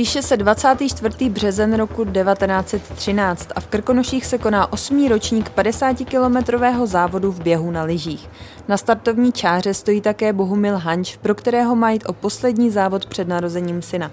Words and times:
Píše 0.00 0.22
se 0.22 0.36
24. 0.36 1.30
březen 1.30 1.74
roku 1.74 2.04
1913 2.04 3.48
a 3.54 3.60
v 3.60 3.66
Krkonoších 3.66 4.26
se 4.26 4.38
koná 4.38 4.72
osmý 4.72 5.08
ročník 5.08 5.52
50-kilometrového 5.56 6.86
závodu 6.86 7.32
v 7.32 7.42
běhu 7.42 7.70
na 7.70 7.82
lyžích. 7.82 8.30
Na 8.68 8.76
startovní 8.76 9.32
čáře 9.32 9.74
stojí 9.74 10.00
také 10.00 10.32
Bohumil 10.32 10.76
Hanč, 10.76 11.16
pro 11.16 11.34
kterého 11.34 11.76
má 11.76 11.90
jít 11.90 12.04
o 12.06 12.12
poslední 12.12 12.70
závod 12.70 13.06
před 13.06 13.28
narozením 13.28 13.82
syna. 13.82 14.10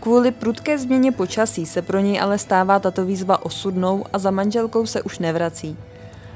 Kvůli 0.00 0.30
prudké 0.30 0.78
změně 0.78 1.12
počasí 1.12 1.66
se 1.66 1.82
pro 1.82 1.98
něj 1.98 2.20
ale 2.20 2.38
stává 2.38 2.78
tato 2.78 3.04
výzva 3.04 3.44
osudnou 3.44 4.04
a 4.12 4.18
za 4.18 4.30
manželkou 4.30 4.86
se 4.86 5.02
už 5.02 5.18
nevrací. 5.18 5.76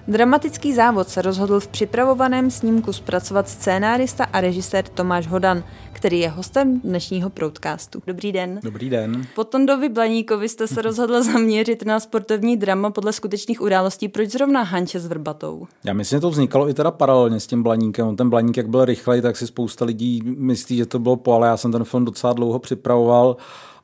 Dramatický 0.09 0.75
závod 0.75 1.09
se 1.09 1.23
rozhodl 1.23 1.61
v 1.61 1.68
připravovaném 1.68 2.50
snímku 2.50 2.93
zpracovat 2.93 3.49
scénárista 3.49 4.25
a 4.25 4.40
režisér 4.40 4.85
Tomáš 4.89 5.27
Hodan, 5.27 5.64
který 5.93 6.21
je 6.21 6.29
hostem 6.29 6.80
dnešního 6.80 7.30
proudcastu. 7.30 8.03
Dobrý 8.07 8.32
den. 8.32 8.61
Dobrý 8.63 8.90
den. 8.90 9.27
Po 9.35 9.44
Tondovi 9.44 9.89
Blaníkovi 9.89 10.49
jste 10.49 10.68
se 10.68 10.82
rozhodl 10.82 11.22
zaměřit 11.22 11.85
na 11.85 12.00
sportovní 12.00 12.57
drama 12.57 12.90
podle 12.90 13.13
skutečných 13.13 13.61
událostí. 13.61 14.08
Proč 14.08 14.30
zrovna 14.30 14.63
Hanče 14.63 15.00
s 15.00 15.07
Vrbatou? 15.07 15.67
Já 15.85 15.93
myslím, 15.93 16.16
že 16.16 16.21
to 16.21 16.30
vznikalo 16.30 16.68
i 16.68 16.75
teda 16.75 16.91
paralelně 16.91 17.41
s 17.41 17.46
tím 17.46 17.63
Blaníkem. 17.63 18.07
On 18.07 18.16
ten 18.16 18.30
Blaník, 18.30 18.57
jak 18.57 18.68
byl 18.68 18.85
rychlej, 18.85 19.22
tak 19.22 19.36
si 19.36 19.46
spousta 19.46 19.85
lidí 19.85 20.22
myslí, 20.25 20.77
že 20.77 20.86
to 20.86 20.99
bylo 20.99 21.16
po, 21.16 21.32
ale 21.32 21.49
já 21.49 21.57
jsem 21.57 21.72
ten 21.72 21.85
film 21.85 22.05
docela 22.05 22.32
dlouho 22.32 22.58
připravoval. 22.58 23.36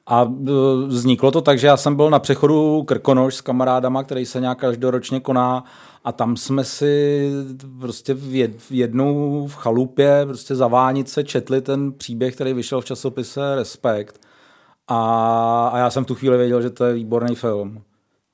A 0.07 0.23
e, 0.23 0.51
vzniklo 0.87 1.30
to 1.30 1.41
tak, 1.41 1.59
že 1.59 1.66
já 1.66 1.77
jsem 1.77 1.96
byl 1.96 2.10
na 2.10 2.18
přechodu 2.18 2.82
Krkonoš 2.82 3.34
s 3.34 3.41
kamarádama, 3.41 4.02
který 4.02 4.27
se 4.27 4.41
nějak 4.41 4.59
každoročně 4.59 5.21
koná 5.21 5.65
a 6.04 6.12
tam 6.12 6.36
jsme 6.36 6.64
si 6.64 7.30
prostě 7.80 8.14
v, 8.14 8.34
jed, 8.34 8.62
v 8.62 8.72
jednou 8.72 9.46
v 9.46 9.54
chalupě 9.54 10.23
prostě 10.26 10.54
za 10.54 10.68
Vánice 10.68 11.24
četli 11.24 11.60
ten 11.60 11.92
příběh, 11.92 12.34
který 12.34 12.52
vyšel 12.52 12.80
v 12.80 12.84
časopise 12.84 13.54
Respekt. 13.54 14.26
A, 14.88 15.70
a 15.73 15.79
já 15.79 15.90
jsem 15.90 16.04
tu 16.04 16.15
chvíli 16.15 16.37
věděl, 16.37 16.62
že 16.62 16.70
to 16.70 16.84
je 16.84 16.95
výborný 16.95 17.34
film 17.34 17.82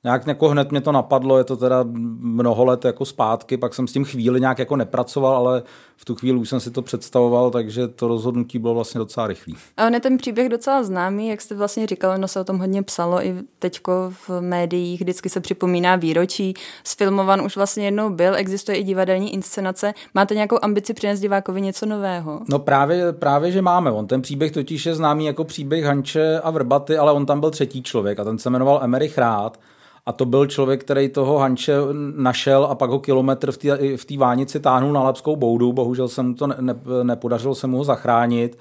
nějak 0.07 0.27
jako 0.27 0.49
hned 0.49 0.71
mě 0.71 0.81
to 0.81 0.91
napadlo, 0.91 1.37
je 1.37 1.43
to 1.43 1.57
teda 1.57 1.85
mnoho 2.19 2.65
let 2.65 2.85
jako 2.85 3.05
zpátky, 3.05 3.57
pak 3.57 3.73
jsem 3.73 3.87
s 3.87 3.93
tím 3.93 4.05
chvíli 4.05 4.39
nějak 4.39 4.59
jako 4.59 4.75
nepracoval, 4.75 5.35
ale 5.35 5.63
v 5.97 6.05
tu 6.05 6.15
chvíli 6.15 6.37
už 6.37 6.49
jsem 6.49 6.59
si 6.59 6.71
to 6.71 6.81
představoval, 6.81 7.51
takže 7.51 7.87
to 7.87 8.07
rozhodnutí 8.07 8.59
bylo 8.59 8.73
vlastně 8.73 8.99
docela 8.99 9.27
rychlý. 9.27 9.55
A 9.77 9.87
on 9.87 9.93
je 9.93 9.99
ten 9.99 10.17
příběh 10.17 10.49
docela 10.49 10.83
známý, 10.83 11.27
jak 11.27 11.41
jste 11.41 11.55
vlastně 11.55 11.87
říkal, 11.87 12.17
no 12.17 12.27
se 12.27 12.39
o 12.39 12.43
tom 12.43 12.57
hodně 12.57 12.83
psalo 12.83 13.25
i 13.25 13.35
teďko 13.59 13.91
v 14.27 14.41
médiích, 14.41 15.01
vždycky 15.01 15.29
se 15.29 15.39
připomíná 15.39 15.95
výročí, 15.95 16.53
sfilmovan 16.83 17.41
už 17.41 17.55
vlastně 17.55 17.85
jednou 17.85 18.09
byl, 18.09 18.35
existuje 18.35 18.77
i 18.77 18.83
divadelní 18.83 19.33
inscenace. 19.33 19.93
Máte 20.13 20.35
nějakou 20.35 20.57
ambici 20.61 20.93
přinést 20.93 21.19
divákovi 21.19 21.61
něco 21.61 21.85
nového? 21.85 22.41
No 22.49 22.59
právě, 22.59 23.13
právě, 23.13 23.51
že 23.51 23.61
máme. 23.61 23.91
On 23.91 24.07
ten 24.07 24.21
příběh 24.21 24.51
totiž 24.51 24.85
je 24.85 24.95
známý 24.95 25.25
jako 25.25 25.43
příběh 25.43 25.85
Hanče 25.85 26.39
a 26.39 26.51
Vrbaty, 26.51 26.97
ale 26.97 27.11
on 27.11 27.25
tam 27.25 27.39
byl 27.39 27.51
třetí 27.51 27.83
člověk 27.83 28.19
a 28.19 28.23
ten 28.23 28.37
se 28.37 28.49
jmenoval 28.49 28.79
Emerich 28.83 29.17
Rád 29.17 29.59
a 30.07 30.11
to 30.11 30.25
byl 30.25 30.45
člověk, 30.45 30.83
který 30.83 31.09
toho 31.09 31.37
Hanče 31.37 31.73
našel 32.15 32.65
a 32.65 32.75
pak 32.75 32.89
ho 32.89 32.99
kilometr 32.99 33.51
v 33.51 33.57
té 33.57 33.97
v 33.97 34.17
vánici 34.17 34.59
táhnul 34.59 34.93
na 34.93 35.03
Lapskou 35.03 35.35
boudu. 35.35 35.73
Bohužel 35.73 36.07
se 36.07 36.23
mu 36.23 36.33
to 36.33 36.47
ne, 36.47 36.55
ne, 36.59 36.75
nepodařilo 37.03 37.55
se 37.55 37.67
mu 37.67 37.77
ho 37.77 37.83
zachránit. 37.83 38.57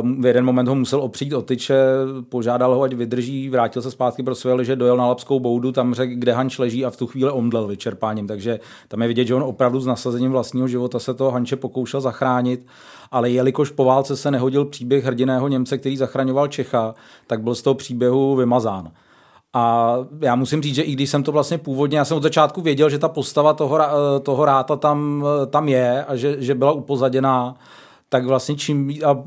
Ehm, 0.00 0.22
v 0.22 0.26
jeden 0.26 0.44
moment 0.44 0.68
ho 0.68 0.74
musel 0.74 1.00
opřít 1.00 1.32
o 1.32 1.42
tyče, 1.42 1.84
požádal 2.28 2.74
ho, 2.74 2.82
ať 2.82 2.92
vydrží, 2.92 3.48
vrátil 3.48 3.82
se 3.82 3.90
zpátky 3.90 4.22
pro 4.22 4.34
své 4.34 4.52
liže, 4.52 4.76
dojel 4.76 4.96
na 4.96 5.06
Lapskou 5.06 5.40
boudu, 5.40 5.72
tam 5.72 5.94
řekl, 5.94 6.12
kde 6.14 6.32
Hanč 6.32 6.58
leží 6.58 6.84
a 6.84 6.90
v 6.90 6.96
tu 6.96 7.06
chvíli 7.06 7.30
omdlel 7.30 7.66
vyčerpáním. 7.66 8.26
Takže 8.26 8.60
tam 8.88 9.02
je 9.02 9.08
vidět, 9.08 9.24
že 9.24 9.34
on 9.34 9.42
opravdu 9.42 9.80
s 9.80 9.86
nasazením 9.86 10.32
vlastního 10.32 10.68
života 10.68 10.98
se 10.98 11.14
toho 11.14 11.30
Hanče 11.30 11.56
pokoušel 11.56 12.00
zachránit 12.00 12.66
ale 13.10 13.30
jelikož 13.30 13.70
po 13.70 13.84
válce 13.84 14.16
se 14.16 14.30
nehodil 14.30 14.64
příběh 14.64 15.04
hrdiného 15.04 15.48
Němce, 15.48 15.78
který 15.78 15.96
zachraňoval 15.96 16.48
Čecha, 16.48 16.94
tak 17.26 17.42
byl 17.42 17.54
z 17.54 17.62
toho 17.62 17.74
příběhu 17.74 18.36
vymazán. 18.36 18.92
A 19.56 19.96
já 20.20 20.36
musím 20.36 20.62
říct, 20.62 20.74
že 20.74 20.82
i 20.82 20.92
když 20.92 21.10
jsem 21.10 21.22
to 21.22 21.32
vlastně 21.32 21.58
původně, 21.58 21.98
já 21.98 22.04
jsem 22.04 22.16
od 22.16 22.22
začátku 22.22 22.60
věděl, 22.60 22.90
že 22.90 22.98
ta 22.98 23.08
postava 23.08 23.52
toho, 23.52 23.80
eh, 23.82 24.20
toho 24.20 24.44
ráta 24.44 24.76
tam, 24.76 25.24
eh, 25.42 25.46
tam 25.46 25.68
je 25.68 26.04
a 26.04 26.16
že, 26.16 26.36
že 26.42 26.54
byla 26.54 26.72
upozaděná, 26.72 27.54
tak 28.08 28.26
vlastně 28.26 28.56
čím, 28.56 28.90
a 29.06 29.24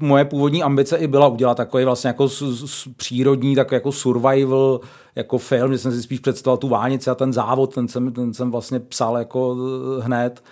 moje 0.00 0.24
původní 0.24 0.62
ambice 0.62 0.96
i 0.96 1.06
byla 1.06 1.28
udělat 1.28 1.56
takový 1.56 1.84
vlastně 1.84 2.08
jako 2.08 2.28
s, 2.28 2.42
s, 2.66 2.88
přírodní, 2.96 3.54
tak 3.54 3.72
jako 3.72 3.92
survival, 3.92 4.80
jako 5.14 5.38
film, 5.38 5.72
že 5.72 5.78
jsem 5.78 5.92
si 5.92 6.02
spíš 6.02 6.20
představoval 6.20 6.58
tu 6.58 6.68
vánici 6.68 7.10
a 7.10 7.14
ten 7.14 7.32
závod, 7.32 7.74
ten 7.74 7.88
jsem, 7.88 8.12
ten 8.12 8.34
jsem 8.34 8.50
vlastně 8.50 8.80
psal 8.80 9.18
jako 9.18 9.56
eh, 9.56 10.02
hned, 10.02 10.42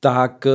tak 0.00 0.46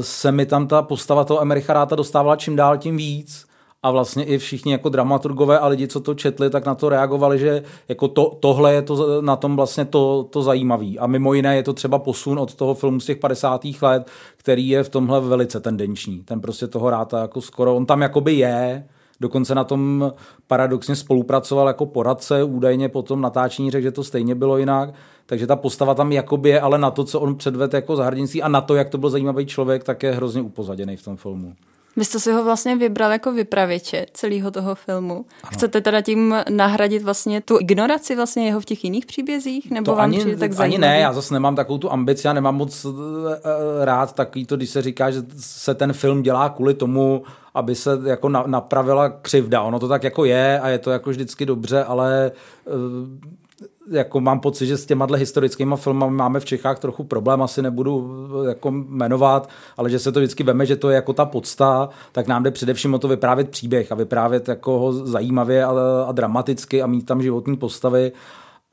se 0.00 0.32
mi 0.32 0.46
tam 0.46 0.66
ta 0.66 0.82
postava 0.82 1.24
toho 1.24 1.42
Emericha 1.42 1.72
Ráta 1.72 1.96
dostávala 1.96 2.36
čím 2.36 2.56
dál 2.56 2.78
tím 2.78 2.96
víc 2.96 3.51
a 3.82 3.90
vlastně 3.90 4.24
i 4.24 4.38
všichni 4.38 4.72
jako 4.72 4.88
dramaturgové 4.88 5.58
a 5.58 5.66
lidi, 5.66 5.88
co 5.88 6.00
to 6.00 6.14
četli, 6.14 6.50
tak 6.50 6.66
na 6.66 6.74
to 6.74 6.88
reagovali, 6.88 7.38
že 7.38 7.62
jako 7.88 8.08
to, 8.08 8.36
tohle 8.40 8.74
je 8.74 8.82
to, 8.82 9.22
na 9.22 9.36
tom 9.36 9.56
vlastně 9.56 9.84
to, 9.84 10.26
to 10.30 10.42
zajímavé. 10.42 10.90
A 10.98 11.06
mimo 11.06 11.34
jiné 11.34 11.56
je 11.56 11.62
to 11.62 11.72
třeba 11.72 11.98
posun 11.98 12.38
od 12.38 12.54
toho 12.54 12.74
filmu 12.74 13.00
z 13.00 13.06
těch 13.06 13.18
50. 13.18 13.60
let, 13.82 14.10
který 14.36 14.68
je 14.68 14.82
v 14.82 14.88
tomhle 14.88 15.20
velice 15.20 15.60
tendenční. 15.60 16.22
Ten 16.22 16.40
prostě 16.40 16.66
toho 16.66 16.90
ráta 16.90 17.20
jako 17.20 17.40
skoro, 17.40 17.76
on 17.76 17.86
tam 17.86 18.02
jakoby 18.02 18.32
je, 18.32 18.84
dokonce 19.20 19.54
na 19.54 19.64
tom 19.64 20.12
paradoxně 20.46 20.96
spolupracoval 20.96 21.66
jako 21.66 21.86
poradce, 21.86 22.44
údajně 22.44 22.88
po 22.88 23.02
tom 23.02 23.20
natáčení 23.20 23.70
řekl, 23.70 23.82
že 23.82 23.92
to 23.92 24.04
stejně 24.04 24.34
bylo 24.34 24.58
jinak, 24.58 24.94
takže 25.26 25.46
ta 25.46 25.56
postava 25.56 25.94
tam 25.94 26.12
jakoby 26.12 26.48
je, 26.48 26.60
ale 26.60 26.78
na 26.78 26.90
to, 26.90 27.04
co 27.04 27.20
on 27.20 27.34
předvedl 27.34 27.76
jako 27.76 27.96
zahrdinství 27.96 28.42
a 28.42 28.48
na 28.48 28.60
to, 28.60 28.74
jak 28.74 28.88
to 28.88 28.98
byl 28.98 29.10
zajímavý 29.10 29.46
člověk, 29.46 29.84
tak 29.84 30.02
je 30.02 30.12
hrozně 30.12 30.42
upozaděný 30.42 30.96
v 30.96 31.04
tom 31.04 31.16
filmu. 31.16 31.54
Vy 31.96 32.04
jste 32.04 32.20
si 32.20 32.32
ho 32.32 32.44
vlastně 32.44 32.76
vybral 32.76 33.12
jako 33.12 33.32
vypravěče 33.32 34.06
celého 34.12 34.50
toho 34.50 34.74
filmu. 34.74 35.14
Ano. 35.14 35.50
Chcete 35.52 35.80
teda 35.80 36.00
tím 36.00 36.34
nahradit 36.50 37.02
vlastně 37.02 37.40
tu 37.40 37.58
ignoraci 37.60 38.16
vlastně 38.16 38.46
jeho 38.46 38.60
v 38.60 38.64
těch 38.64 38.84
jiných 38.84 39.06
příbězích? 39.06 39.70
Nebo 39.70 39.84
to 39.84 39.96
vám 39.96 40.10
ani, 40.10 40.36
tak 40.36 40.60
ani 40.60 40.78
ne, 40.78 41.00
já 41.00 41.12
zase 41.12 41.34
nemám 41.34 41.56
takovou 41.56 41.78
tu 41.78 41.92
ambici, 41.92 42.26
já 42.26 42.32
nemám 42.32 42.56
moc 42.56 42.84
uh, 42.84 42.94
rád 43.80 44.12
takový 44.12 44.46
to, 44.46 44.56
když 44.56 44.70
se 44.70 44.82
říká, 44.82 45.10
že 45.10 45.22
se 45.38 45.74
ten 45.74 45.92
film 45.92 46.22
dělá 46.22 46.48
kvůli 46.48 46.74
tomu, 46.74 47.22
aby 47.54 47.74
se 47.74 47.90
jako 48.04 48.28
napravila 48.28 49.08
křivda. 49.08 49.62
Ono 49.62 49.78
to 49.78 49.88
tak 49.88 50.04
jako 50.04 50.24
je 50.24 50.60
a 50.60 50.68
je 50.68 50.78
to 50.78 50.90
jako 50.90 51.10
vždycky 51.10 51.46
dobře, 51.46 51.84
ale 51.84 52.32
uh, 52.64 52.72
jako 53.90 54.20
mám 54.20 54.40
pocit, 54.40 54.66
že 54.66 54.76
s 54.76 54.86
těma 54.86 55.06
historickými 55.16 55.74
filmy 55.76 56.04
máme 56.08 56.40
v 56.40 56.44
Čechách 56.44 56.78
trochu 56.78 57.04
problém, 57.04 57.42
asi 57.42 57.62
nebudu 57.62 58.10
eh, 58.44 58.48
jako 58.48 58.70
jmenovat, 58.70 59.48
ale 59.76 59.90
že 59.90 59.98
se 59.98 60.12
to 60.12 60.20
vždycky 60.20 60.42
veme, 60.42 60.66
že 60.66 60.76
to 60.76 60.90
je 60.90 60.94
jako 60.94 61.12
ta 61.12 61.24
podsta, 61.24 61.88
tak 62.12 62.26
nám 62.26 62.42
jde 62.42 62.50
především 62.50 62.94
o 62.94 62.98
to 62.98 63.08
vyprávět 63.08 63.50
příběh 63.50 63.92
a 63.92 63.94
vyprávět 63.94 64.48
jako 64.48 64.78
ho 64.78 64.92
zajímavě 64.92 65.64
a, 65.64 65.72
a 66.06 66.12
dramaticky 66.12 66.82
a 66.82 66.86
mít 66.86 67.06
tam 67.06 67.22
životní 67.22 67.56
postavy 67.56 68.12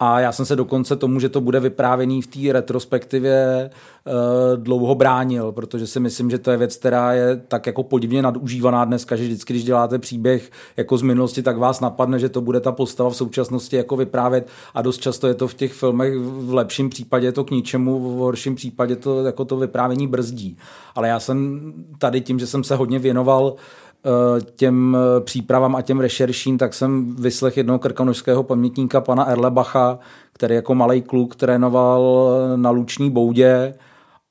a 0.02 0.20
já 0.20 0.32
jsem 0.32 0.46
se 0.46 0.56
dokonce 0.56 0.96
tomu, 0.96 1.20
že 1.20 1.30
to 1.30 1.42
bude 1.42 1.60
vyprávěný 1.60 2.22
v 2.22 2.28
té 2.28 2.54
retrospektivě 2.54 3.70
uh, 4.06 4.64
dlouho 4.64 4.96
bránil, 4.96 5.52
protože 5.52 5.88
si 5.88 6.00
myslím, 6.00 6.30
že 6.30 6.38
to 6.38 6.52
je 6.52 6.58
věc, 6.58 6.78
která 6.78 7.14
je 7.14 7.42
tak 7.48 7.68
jako 7.68 7.84
podivně 7.84 8.22
nadužívaná 8.22 8.86
dneska, 8.86 9.16
že 9.16 9.24
vždycky, 9.24 9.54
když 9.54 9.64
děláte 9.64 10.00
příběh 10.00 10.52
jako 10.78 10.98
z 10.98 11.02
minulosti, 11.02 11.42
tak 11.42 11.58
vás 11.58 11.80
napadne, 11.80 12.20
že 12.20 12.30
to 12.30 12.42
bude 12.42 12.60
ta 12.60 12.72
postava 12.72 13.10
v 13.10 13.16
současnosti 13.16 13.76
jako 13.76 13.96
vyprávět 13.96 14.48
a 14.74 14.82
dost 14.82 15.02
často 15.02 15.28
je 15.28 15.34
to 15.34 15.48
v 15.48 15.54
těch 15.54 15.74
filmech 15.74 16.18
v 16.18 16.54
lepším 16.54 16.90
případě 16.90 17.32
to 17.32 17.44
k 17.44 17.52
ničemu, 17.52 18.00
v 18.00 18.18
horším 18.18 18.56
případě 18.56 18.96
to 18.96 19.24
jako 19.24 19.46
to 19.46 19.58
vyprávění 19.58 20.08
brzdí. 20.08 20.58
Ale 20.96 21.08
já 21.08 21.20
jsem 21.20 21.74
tady 21.98 22.22
tím, 22.22 22.40
že 22.40 22.48
jsem 22.48 22.64
se 22.64 22.76
hodně 22.76 23.00
věnoval 23.00 23.44
uh, 23.44 23.60
Eh, 23.89 23.89
těm 24.56 24.98
eh, 25.00 25.22
přípravám 25.22 25.76
a 25.76 25.82
těm 25.82 26.00
rešerším, 26.00 26.58
tak 26.58 26.74
jsem 26.74 27.16
vyslech 27.16 27.58
jednoho 27.58 27.80
krkonožského 27.80 28.44
pamětníka, 28.44 29.02
pana 29.02 29.24
Erlebacha, 29.24 30.00
který 30.34 30.56
jako 30.56 30.76
malý 30.76 31.02
kluk 31.02 31.36
trénoval 31.36 32.32
na 32.56 32.70
Luční 32.70 33.10
boudě 33.10 33.74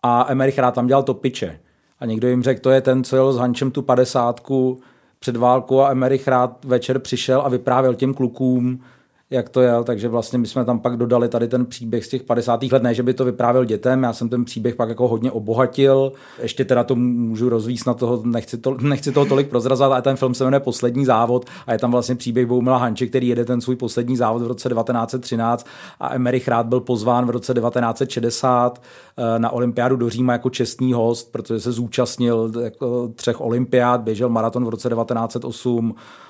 a 0.03 0.27
Emerich 0.29 0.59
rád 0.59 0.75
tam 0.75 0.87
dělal 0.87 1.03
topiče. 1.03 1.61
A 2.01 2.07
někdo 2.07 2.29
jim 2.29 2.43
řekl, 2.43 2.61
to 2.61 2.71
je 2.71 2.81
ten, 2.81 3.05
co 3.05 3.17
jel 3.17 3.33
s 3.33 3.37
Hančem 3.37 3.71
tu 3.71 3.83
padesátku 3.83 4.81
před 5.19 5.37
válkou 5.37 5.81
a 5.81 5.91
Emerich 5.91 6.29
rád 6.29 6.65
večer 6.65 6.99
přišel 6.99 7.41
a 7.41 7.49
vyprávěl 7.49 7.95
těm 7.95 8.15
klukům, 8.15 8.81
jak 9.31 9.49
to 9.49 9.61
je, 9.61 9.73
takže 9.85 10.09
vlastně 10.09 10.39
my 10.39 10.47
jsme 10.47 10.65
tam 10.65 10.79
pak 10.79 10.97
dodali 10.97 11.29
tady 11.29 11.49
ten 11.49 11.67
příběh 11.67 12.05
z 12.05 12.09
těch 12.09 12.23
50. 12.23 12.63
let, 12.63 12.83
ne, 12.83 12.95
že 12.95 13.03
by 13.03 13.15
to 13.15 13.25
vyprávěl 13.25 13.65
dětem, 13.65 14.03
já 14.03 14.13
jsem 14.13 14.29
ten 14.29 14.45
příběh 14.45 14.75
pak 14.75 14.89
jako 14.89 15.09
hodně 15.09 15.31
obohatil, 15.31 16.13
ještě 16.43 16.65
teda 16.65 16.85
to 16.85 16.97
můžu 16.97 17.49
rozvíct 17.49 17.87
na 17.87 17.95
toho, 17.95 18.23
nechci, 18.25 18.59
to, 18.59 18.75
nechci 18.81 19.13
toho 19.13 19.27
tolik 19.27 19.49
prozrazovat, 19.49 19.93
ale 19.93 20.03
ten 20.03 20.17
film 20.17 20.35
se 20.35 20.45
jmenuje 20.45 20.61
Poslední 20.61 21.05
závod 21.05 21.47
a 21.67 21.73
je 21.73 21.79
tam 21.79 21.91
vlastně 21.91 22.15
příběh 22.15 22.47
Boumila 22.47 22.79
Hanče, 22.79 23.07
který 23.07 23.29
jede 23.29 23.45
ten 23.45 23.61
svůj 23.61 23.77
poslední 23.77 24.17
závod 24.17 24.43
v 24.43 24.47
roce 24.47 24.69
1913 24.69 25.67
a 26.01 26.15
Emerich 26.15 26.49
Rád 26.49 26.67
byl 26.67 26.81
pozván 26.81 27.27
v 27.27 27.31
roce 27.31 27.55
1960 27.55 28.83
eh, 29.17 29.39
na 29.39 29.51
olympiádu 29.51 29.97
do 29.97 30.11
Říma 30.11 30.33
jako 30.33 30.51
čestný 30.51 30.93
host, 30.93 31.33
protože 31.33 31.61
se 31.61 31.73
zúčastnil 31.73 32.53
jako 32.63 33.11
třech 33.15 33.41
olympiád, 33.41 34.01
běžel 34.01 34.29
maraton 34.29 34.65
v 34.65 34.69
roce 34.69 34.89
1908, 34.89 35.95
Eh, 35.95 36.28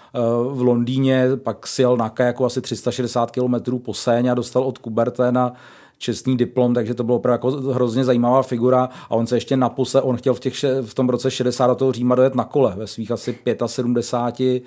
v 0.53 0.63
Londýně, 0.63 1.27
pak 1.37 1.67
si 1.67 1.83
jel 1.83 1.97
na 1.97 2.09
kajaku 2.09 2.45
asi 2.45 2.61
360 2.61 3.31
km 3.31 3.79
po 3.79 3.95
Séně 3.95 4.31
a 4.31 4.35
dostal 4.35 4.63
od 4.63 4.79
Kuberténa 4.79 5.53
čestný 5.99 6.37
diplom, 6.37 6.75
takže 6.75 6.95
to 6.95 7.05
bylo 7.05 7.17
opravdu 7.17 7.51
jako 7.51 7.73
hrozně 7.73 8.05
zajímavá 8.05 8.43
figura 8.43 8.89
a 9.11 9.11
on 9.11 9.27
se 9.27 9.37
ještě 9.37 9.57
naposled, 9.57 10.01
on 10.01 10.17
chtěl 10.17 10.35
v, 10.35 10.41
těch, 10.41 10.55
v 10.83 10.95
tom 10.95 11.09
roce 11.09 11.31
60 11.31 11.67
do 11.67 11.75
toho 11.75 11.93
Říma 11.93 12.15
dojet 12.15 12.35
na 12.35 12.45
kole 12.45 12.75
ve 12.77 12.87
svých 12.87 13.11
asi 13.11 13.39
75 13.67 14.63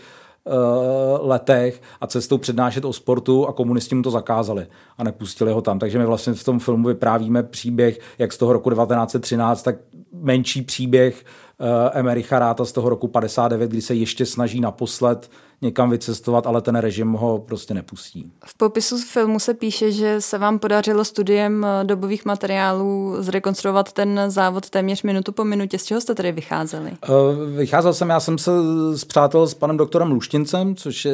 Eh, 0.45 1.17
letech 1.21 1.81
a 2.01 2.07
cestou 2.07 2.37
přednášet 2.37 2.85
o 2.85 2.93
sportu 2.93 3.47
a 3.47 3.53
komunisti 3.53 3.95
mu 3.95 4.01
to 4.01 4.11
zakázali 4.11 4.67
a 4.97 5.03
nepustili 5.03 5.51
ho 5.51 5.61
tam. 5.61 5.79
Takže 5.79 5.99
my 5.99 6.05
vlastně 6.05 6.33
v 6.33 6.43
tom 6.43 6.59
filmu 6.59 6.87
vyprávíme 6.87 7.43
příběh, 7.43 7.99
jak 8.17 8.33
z 8.33 8.37
toho 8.37 8.53
roku 8.53 8.69
1913, 8.69 9.63
tak 9.63 9.75
menší 10.13 10.61
příběh 10.61 11.23
Eh, 11.23 11.50
Emericha 11.93 12.39
Ráta 12.39 12.65
z 12.65 12.71
toho 12.71 12.89
roku 12.89 13.07
59, 13.07 13.71
kdy 13.71 13.81
se 13.81 13.95
ještě 13.95 14.25
snaží 14.25 14.61
naposled 14.61 15.29
někam 15.61 15.89
vycestovat, 15.89 16.47
ale 16.47 16.61
ten 16.61 16.75
režim 16.75 17.11
ho 17.11 17.39
prostě 17.39 17.73
nepustí. 17.73 18.31
V 18.45 18.57
popisu 18.57 18.97
filmu 18.97 19.39
se 19.39 19.53
píše, 19.53 19.91
že 19.91 20.21
se 20.21 20.37
vám 20.37 20.59
podařilo 20.59 21.05
studiem 21.05 21.65
eh, 21.65 21.83
dobových 21.83 22.25
materiálů 22.25 23.15
zrekonstruovat 23.19 23.93
ten 23.93 24.19
závod 24.27 24.69
téměř 24.69 25.03
minutu 25.03 25.31
po 25.31 25.45
minutě. 25.45 25.77
Z 25.79 25.85
čeho 25.85 26.01
jste 26.01 26.15
tedy 26.15 26.31
vycházeli? 26.31 26.91
Eh, 27.03 27.09
vycházel 27.55 27.93
jsem, 27.93 28.09
já 28.09 28.19
jsem 28.19 28.37
se 28.37 28.51
zpřátel 28.95 29.47
s 29.47 29.53
panem 29.53 29.77
doktorem 29.77 30.11
Luštincem, 30.11 30.75
což 30.75 31.05
je 31.05 31.13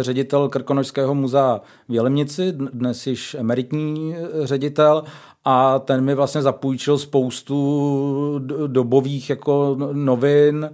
ředitel 0.00 0.48
Krkonožského 0.48 1.14
muzea 1.14 1.60
v 1.88 1.94
Jelemnici, 1.94 2.52
dnes 2.52 3.06
již 3.06 3.34
emeritní 3.34 4.16
ředitel 4.44 5.04
a 5.44 5.78
ten 5.78 6.04
mi 6.04 6.14
vlastně 6.14 6.42
zapůjčil 6.42 6.98
spoustu 6.98 8.40
dobových 8.66 9.30
jako 9.30 9.67
novin 9.92 10.70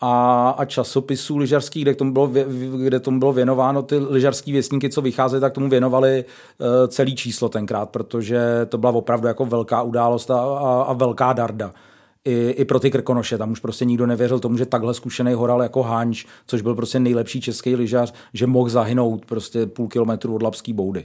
a, 0.00 0.50
a 0.58 0.64
časopisů 0.64 1.36
lyžařských, 1.36 1.84
kde 1.84 1.94
tomu, 1.94 2.12
bylo, 2.12 2.30
kde 2.76 3.00
tomu 3.00 3.18
bylo 3.18 3.32
věnováno, 3.32 3.82
ty 3.82 3.98
lyžařský 3.98 4.52
věstníky, 4.52 4.90
co 4.90 5.02
vycházely, 5.02 5.40
tak 5.40 5.52
tomu 5.52 5.68
věnovali 5.68 6.24
uh, 6.58 6.66
celý 6.88 7.16
číslo 7.16 7.48
tenkrát, 7.48 7.90
protože 7.90 8.66
to 8.68 8.78
byla 8.78 8.92
opravdu 8.92 9.26
jako 9.26 9.46
velká 9.46 9.82
událost 9.82 10.30
a, 10.30 10.40
a, 10.40 10.82
a 10.82 10.92
velká 10.92 11.32
darda. 11.32 11.72
I, 12.24 12.50
I 12.50 12.64
pro 12.64 12.80
ty 12.80 12.90
Krkonoše, 12.90 13.38
tam 13.38 13.52
už 13.52 13.60
prostě 13.60 13.84
nikdo 13.84 14.06
nevěřil 14.06 14.38
tomu, 14.38 14.56
že 14.56 14.66
takhle 14.66 14.94
zkušený 14.94 15.32
horal 15.32 15.62
jako 15.62 15.82
Hanč, 15.82 16.26
což 16.46 16.62
byl 16.62 16.74
prostě 16.74 17.00
nejlepší 17.00 17.40
český 17.40 17.76
lyžař, 17.76 18.14
že 18.34 18.46
mohl 18.46 18.68
zahynout 18.68 19.26
prostě 19.26 19.66
půl 19.66 19.88
kilometru 19.88 20.34
od 20.34 20.42
Lapský 20.42 20.72
boudy. 20.72 21.04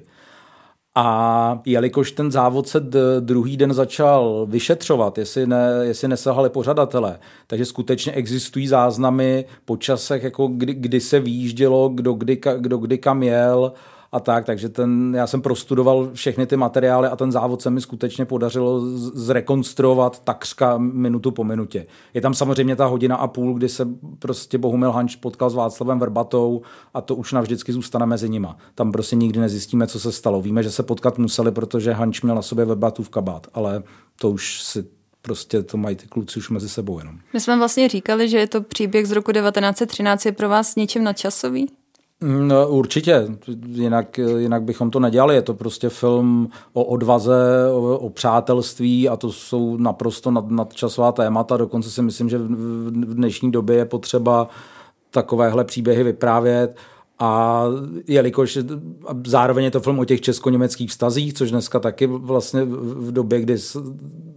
A 1.00 1.62
jelikož 1.66 2.12
ten 2.12 2.32
závod 2.32 2.68
se 2.68 2.80
druhý 3.20 3.58
den 3.58 3.74
začal 3.74 4.48
vyšetřovat, 4.50 5.18
jestli, 5.18 5.48
ne, 5.48 5.70
jestli 5.82 6.08
nesahali 6.08 6.50
pořadatele, 6.50 7.20
takže 7.48 7.66
skutečně 7.66 8.12
existují 8.12 8.68
záznamy 8.68 9.46
po 9.66 9.78
časech, 9.78 10.24
jako 10.24 10.48
kdy, 10.48 10.74
kdy 10.74 11.00
se 11.00 11.20
výjíždělo, 11.20 11.90
kdo 11.90 12.14
kdy, 12.14 12.40
kdo 12.58 12.78
kdy 12.78 12.98
kam 12.98 13.24
jel, 13.24 13.74
a 14.12 14.20
tak, 14.20 14.46
takže 14.46 14.70
ten, 14.70 15.14
já 15.16 15.28
jsem 15.28 15.42
prostudoval 15.42 16.10
všechny 16.14 16.48
ty 16.48 16.58
materiály 16.58 17.08
a 17.08 17.16
ten 17.16 17.32
závod 17.32 17.62
se 17.62 17.70
mi 17.70 17.82
skutečně 17.82 18.26
podařilo 18.26 18.82
zrekonstruovat 18.98 20.20
takřka 20.20 20.78
minutu 20.78 21.32
po 21.32 21.44
minutě. 21.44 21.86
Je 22.14 22.22
tam 22.22 22.34
samozřejmě 22.34 22.76
ta 22.76 22.86
hodina 22.86 23.16
a 23.16 23.28
půl, 23.28 23.54
kdy 23.54 23.70
se 23.70 23.88
prostě 24.20 24.58
Bohumil 24.58 24.92
Hanč 24.92 25.16
potkal 25.16 25.50
s 25.50 25.56
Václavem 25.56 26.00
Vrbatou 26.00 26.62
a 26.94 27.02
to 27.02 27.16
už 27.16 27.34
navždycky 27.34 27.74
zůstane 27.74 28.06
mezi 28.06 28.30
nima. 28.30 28.58
Tam 28.76 28.92
prostě 28.92 29.16
nikdy 29.16 29.40
nezjistíme, 29.40 29.88
co 29.88 30.00
se 30.00 30.12
stalo. 30.12 30.42
Víme, 30.42 30.64
že 30.64 30.72
se 30.72 30.84
potkat 30.84 31.18
museli, 31.18 31.52
protože 31.52 31.94
Hanč 31.94 32.22
měl 32.22 32.36
na 32.36 32.42
sobě 32.42 32.66
Vrbatu 32.66 33.04
v 33.04 33.10
kabát, 33.10 33.48
ale 33.54 33.84
to 34.20 34.30
už 34.32 34.64
si 34.64 34.86
prostě 35.22 35.64
to 35.64 35.78
mají 35.78 35.96
ty 35.96 36.08
kluci 36.08 36.40
už 36.40 36.50
mezi 36.50 36.70
sebou 36.70 37.00
jenom. 37.00 37.20
My 37.34 37.40
jsme 37.40 37.58
vlastně 37.58 37.90
říkali, 37.90 38.30
že 38.30 38.38
je 38.38 38.48
to 38.48 38.62
příběh 38.62 39.08
z 39.08 39.12
roku 39.12 39.32
1913, 39.32 40.26
je 40.26 40.32
pro 40.32 40.50
vás 40.50 40.76
něčím 40.76 41.04
nadčasový? 41.04 41.68
No, 42.22 42.68
určitě, 42.70 43.28
jinak, 43.68 44.18
jinak 44.18 44.64
bychom 44.64 44.92
to 44.92 45.00
nedělali. 45.00 45.36
Je 45.36 45.42
to 45.42 45.54
prostě 45.54 45.90
film 45.90 46.50
o 46.74 46.84
odvaze, 46.84 47.72
o, 47.74 47.98
o 47.98 48.10
přátelství 48.10 49.10
a 49.10 49.16
to 49.16 49.32
jsou 49.32 49.78
naprosto 49.78 50.32
nad, 50.32 50.52
nadčasová 50.52 51.12
témata. 51.12 51.58
Dokonce 51.58 51.92
si 51.92 52.02
myslím, 52.02 52.30
že 52.30 52.38
v, 52.38 52.48
v 53.06 53.14
dnešní 53.14 53.52
době 53.52 53.76
je 53.76 53.86
potřeba 53.86 54.50
takovéhle 55.12 55.64
příběhy 55.64 56.04
vyprávět. 56.04 56.78
A 57.20 57.64
jelikož 58.08 58.60
zároveň 59.28 59.66
je 59.66 59.72
to 59.72 59.80
film 59.80 60.00
o 60.00 60.06
těch 60.06 60.22
česko-německých 60.22 60.90
vztazích, 60.90 61.34
což 61.34 61.52
dneska 61.52 61.80
taky 61.80 62.08
vlastně 62.08 62.64
v 62.66 63.12
době, 63.12 63.42
kdy 63.42 63.58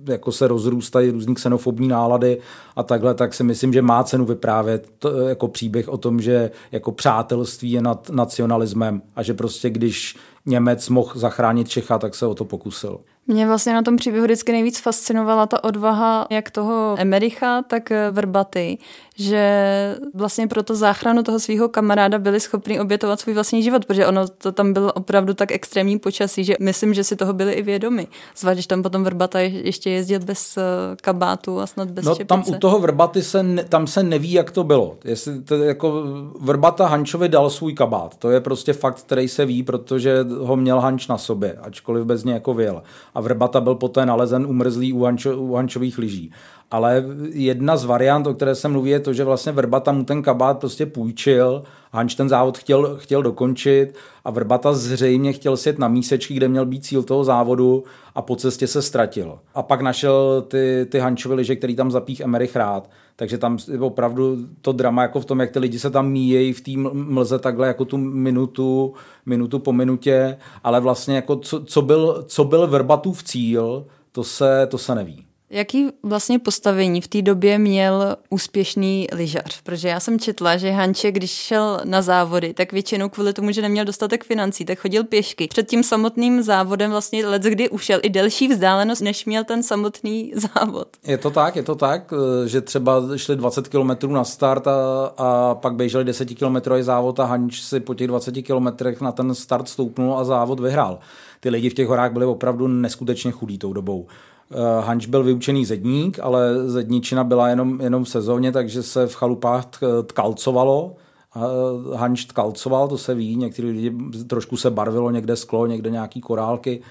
jako 0.08 0.32
se 0.32 0.48
rozrůstají 0.48 1.10
různý 1.10 1.34
xenofobní 1.34 1.88
nálady 1.88 2.38
a 2.76 2.82
takhle, 2.82 3.14
tak 3.14 3.34
si 3.34 3.44
myslím, 3.44 3.72
že 3.72 3.82
má 3.82 4.04
cenu 4.04 4.24
vyprávět 4.24 4.88
to, 4.98 5.18
jako 5.20 5.48
příběh 5.48 5.88
o 5.88 5.96
tom, 5.96 6.20
že 6.20 6.50
jako 6.72 6.92
přátelství 6.92 7.70
je 7.70 7.82
nad 7.82 8.10
nacionalismem 8.10 9.02
a 9.16 9.22
že 9.22 9.34
prostě 9.34 9.70
když 9.70 10.16
Němec 10.46 10.88
mohl 10.88 11.12
zachránit 11.14 11.68
Čecha, 11.68 11.98
tak 11.98 12.14
se 12.14 12.26
o 12.26 12.34
to 12.34 12.44
pokusil. 12.44 13.00
Mě 13.30 13.46
vlastně 13.46 13.72
na 13.72 13.82
tom 13.82 13.96
příběhu 13.96 14.24
vždycky 14.24 14.52
nejvíc 14.52 14.80
fascinovala 14.80 15.46
ta 15.46 15.64
odvaha 15.64 16.26
jak 16.30 16.50
toho 16.50 16.94
Emericha, 16.98 17.62
tak 17.62 17.92
Vrbaty, 18.10 18.78
že 19.16 19.96
vlastně 20.14 20.46
pro 20.46 20.62
to 20.62 20.74
záchranu 20.76 21.22
toho 21.22 21.40
svého 21.40 21.68
kamaráda 21.68 22.18
byli 22.18 22.40
schopni 22.40 22.80
obětovat 22.80 23.20
svůj 23.20 23.34
vlastní 23.34 23.62
život, 23.62 23.84
protože 23.86 24.06
ono 24.06 24.28
to 24.28 24.52
tam 24.52 24.72
bylo 24.72 24.92
opravdu 24.92 25.34
tak 25.34 25.52
extrémní 25.52 25.98
počasí, 25.98 26.44
že 26.44 26.54
myslím, 26.60 26.94
že 26.94 27.04
si 27.04 27.16
toho 27.16 27.32
byli 27.32 27.52
i 27.52 27.62
vědomi. 27.62 28.06
Zvlášť, 28.36 28.56
když 28.56 28.66
tam 28.66 28.82
potom 28.82 29.04
Vrbata 29.04 29.40
ještě 29.40 29.90
jezdil 29.90 30.20
bez 30.20 30.56
eh, 30.56 30.62
kabátu 31.02 31.60
a 31.60 31.66
snad 31.66 31.90
bez 31.90 32.04
No 32.04 32.14
čepice. 32.14 32.26
tam 32.28 32.44
u 32.46 32.54
toho 32.54 32.78
Vrbaty 32.78 33.22
se, 33.22 33.42
ne, 33.42 33.64
tam 33.64 33.86
se 33.86 34.02
neví, 34.02 34.32
jak 34.32 34.50
to 34.50 34.64
bylo. 34.64 34.96
Jestli 35.04 35.42
to 35.42 35.54
jako 35.56 36.02
Vrbata 36.40 36.86
Hančovi 36.86 37.28
dal 37.28 37.50
svůj 37.50 37.74
kabát. 37.74 38.16
To 38.16 38.30
je 38.30 38.40
prostě 38.40 38.72
fakt, 38.72 39.00
který 39.00 39.28
se 39.28 39.44
ví, 39.46 39.62
protože 39.62 40.24
ho 40.38 40.56
měl 40.56 40.80
Hanč 40.80 41.08
na 41.08 41.18
sobě, 41.18 41.56
ačkoliv 41.62 42.04
bez 42.04 42.24
něj 42.24 42.34
jako 42.34 42.54
vyjel. 42.54 42.82
A 43.14 43.19
Vrbata 43.20 43.60
byl 43.60 43.74
poté 43.74 44.06
nalezen 44.06 44.46
umrzlý 44.46 44.92
u, 44.92 45.02
Hančo, 45.02 45.36
u 45.36 45.54
Hančových 45.54 45.98
lyží. 45.98 46.32
Ale 46.70 47.04
jedna 47.32 47.76
z 47.76 47.84
variant, 47.84 48.26
o 48.26 48.34
které 48.34 48.54
se 48.54 48.68
mluví, 48.68 48.90
je 48.90 49.00
to, 49.00 49.12
že 49.12 49.24
vlastně 49.24 49.52
Vrbata 49.52 49.92
mu 49.92 50.04
ten 50.04 50.22
kabát 50.22 50.58
prostě 50.58 50.86
půjčil, 50.86 51.62
Hanč 51.92 52.14
ten 52.14 52.28
závod 52.28 52.58
chtěl, 52.58 52.96
chtěl 52.96 53.22
dokončit 53.22 53.94
a 54.24 54.30
Vrbata 54.30 54.72
zřejmě 54.72 55.32
chtěl 55.32 55.56
sjet 55.56 55.78
na 55.78 55.88
mísečky, 55.88 56.34
kde 56.34 56.48
měl 56.48 56.66
být 56.66 56.84
cíl 56.84 57.02
toho 57.02 57.24
závodu 57.24 57.84
a 58.14 58.22
po 58.22 58.36
cestě 58.36 58.66
se 58.66 58.82
ztratil. 58.82 59.38
A 59.54 59.62
pak 59.62 59.80
našel 59.80 60.44
ty, 60.48 60.86
ty 60.88 60.98
Hančovy 60.98 61.34
liže, 61.34 61.56
který 61.56 61.76
tam 61.76 61.90
zapích 61.90 62.20
Emerich 62.20 62.56
rád. 62.56 62.90
Takže 63.16 63.38
tam 63.38 63.58
je 63.72 63.78
opravdu 63.78 64.36
to 64.60 64.72
drama 64.72 65.02
jako 65.02 65.20
v 65.20 65.24
tom, 65.24 65.40
jak 65.40 65.50
ty 65.50 65.58
lidi 65.58 65.78
se 65.78 65.90
tam 65.90 66.10
míjejí 66.10 66.52
v 66.52 66.60
té 66.60 66.70
mlze 66.92 67.38
takhle 67.38 67.66
jako 67.66 67.84
tu 67.84 67.96
minutu, 67.96 68.94
minutu 69.26 69.58
po 69.58 69.72
minutě, 69.72 70.36
ale 70.64 70.80
vlastně 70.80 71.16
jako 71.16 71.36
co, 71.36 71.64
co 71.64 71.82
byl, 71.82 72.24
co 72.28 72.44
byl 72.44 72.66
Vrbatův 72.66 73.22
cíl, 73.22 73.86
to 74.12 74.24
se, 74.24 74.66
to 74.70 74.78
se 74.78 74.94
neví. 74.94 75.29
Jaký 75.52 75.88
vlastně 76.02 76.38
postavení 76.38 77.00
v 77.00 77.08
té 77.08 77.22
době 77.22 77.58
měl 77.58 78.16
úspěšný 78.28 79.08
lyžař? 79.12 79.60
Protože 79.62 79.88
já 79.88 80.00
jsem 80.00 80.18
četla, 80.18 80.56
že 80.56 80.70
Hanče, 80.70 81.12
když 81.12 81.30
šel 81.30 81.80
na 81.84 82.02
závody, 82.02 82.54
tak 82.54 82.72
většinou 82.72 83.08
kvůli 83.08 83.32
tomu, 83.32 83.52
že 83.52 83.62
neměl 83.62 83.84
dostatek 83.84 84.24
financí, 84.24 84.64
tak 84.64 84.78
chodil 84.78 85.04
pěšky. 85.04 85.48
Před 85.48 85.68
tím 85.68 85.82
samotným 85.82 86.42
závodem 86.42 86.90
vlastně 86.90 87.26
let, 87.26 87.42
kdy 87.42 87.68
ušel 87.68 88.00
i 88.02 88.08
delší 88.08 88.48
vzdálenost, 88.48 89.02
než 89.02 89.24
měl 89.24 89.44
ten 89.44 89.62
samotný 89.62 90.32
závod. 90.54 90.88
Je 91.06 91.18
to 91.18 91.30
tak, 91.30 91.56
je 91.56 91.62
to 91.62 91.74
tak, 91.74 92.14
že 92.46 92.60
třeba 92.60 93.02
šli 93.16 93.36
20 93.36 93.68
km 93.68 94.12
na 94.12 94.24
start 94.24 94.66
a, 94.66 94.72
a 95.16 95.54
pak 95.54 95.74
běželi 95.74 96.04
10 96.04 96.28
km 96.34 96.56
závod 96.80 97.20
a 97.20 97.24
Hanč 97.24 97.62
si 97.62 97.80
po 97.80 97.94
těch 97.94 98.06
20 98.06 98.32
kilometrech 98.32 99.00
na 99.00 99.12
ten 99.12 99.34
start 99.34 99.68
stoupnul 99.68 100.18
a 100.18 100.24
závod 100.24 100.60
vyhrál. 100.60 100.98
Ty 101.40 101.50
lidi 101.50 101.70
v 101.70 101.74
těch 101.74 101.88
horách 101.88 102.12
byli 102.12 102.26
opravdu 102.26 102.68
neskutečně 102.68 103.30
chudí 103.30 103.58
tou 103.58 103.72
dobou. 103.72 104.06
Eh, 104.52 104.82
Hanč 104.84 105.06
byl 105.06 105.22
vyučený 105.22 105.64
zedník, 105.64 106.18
ale 106.22 106.68
zedničina 106.68 107.24
byla 107.24 107.48
jenom, 107.48 107.80
jenom 107.80 108.04
v 108.04 108.08
sezóně, 108.08 108.52
takže 108.52 108.82
se 108.82 109.06
v 109.06 109.14
chalupách 109.14 109.64
tkalcovalo. 110.06 110.94
Eh, 111.36 111.96
Hanč 111.96 112.24
tkalcoval, 112.24 112.88
to 112.88 112.98
se 112.98 113.14
ví, 113.14 113.36
někteří 113.36 113.68
lidi 113.68 113.92
trošku 114.26 114.56
se 114.56 114.70
barvilo, 114.70 115.10
někde 115.10 115.36
sklo, 115.36 115.66
někde 115.66 115.90
nějaký 115.90 116.20
korálky 116.20 116.82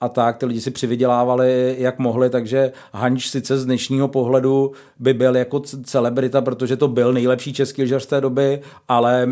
a 0.00 0.08
tak, 0.08 0.36
ty 0.36 0.46
lidi 0.46 0.60
si 0.60 0.70
přivydělávali, 0.70 1.76
jak 1.78 1.98
mohli, 1.98 2.30
takže 2.30 2.72
Hanč 2.92 3.28
sice 3.28 3.58
z 3.58 3.64
dnešního 3.64 4.08
pohledu 4.08 4.72
by 4.98 5.14
byl 5.14 5.36
jako 5.36 5.60
celebrita, 5.60 6.40
protože 6.40 6.76
to 6.76 6.88
byl 6.88 7.12
nejlepší 7.12 7.52
český 7.52 7.82
lyžař 7.82 8.02
z 8.02 8.06
té 8.06 8.20
doby, 8.20 8.60
ale 8.88 9.28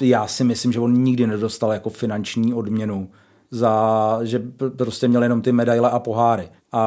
já 0.00 0.26
si 0.26 0.44
myslím, 0.44 0.72
že 0.72 0.80
on 0.80 1.02
nikdy 1.02 1.26
nedostal 1.26 1.72
jako 1.72 1.90
finanční 1.90 2.54
odměnu 2.54 3.10
za, 3.50 4.18
že 4.22 4.42
prostě 4.76 5.08
měl 5.08 5.22
jenom 5.22 5.42
ty 5.42 5.52
medaile 5.52 5.90
a 5.90 5.98
poháry. 5.98 6.48
A, 6.72 6.80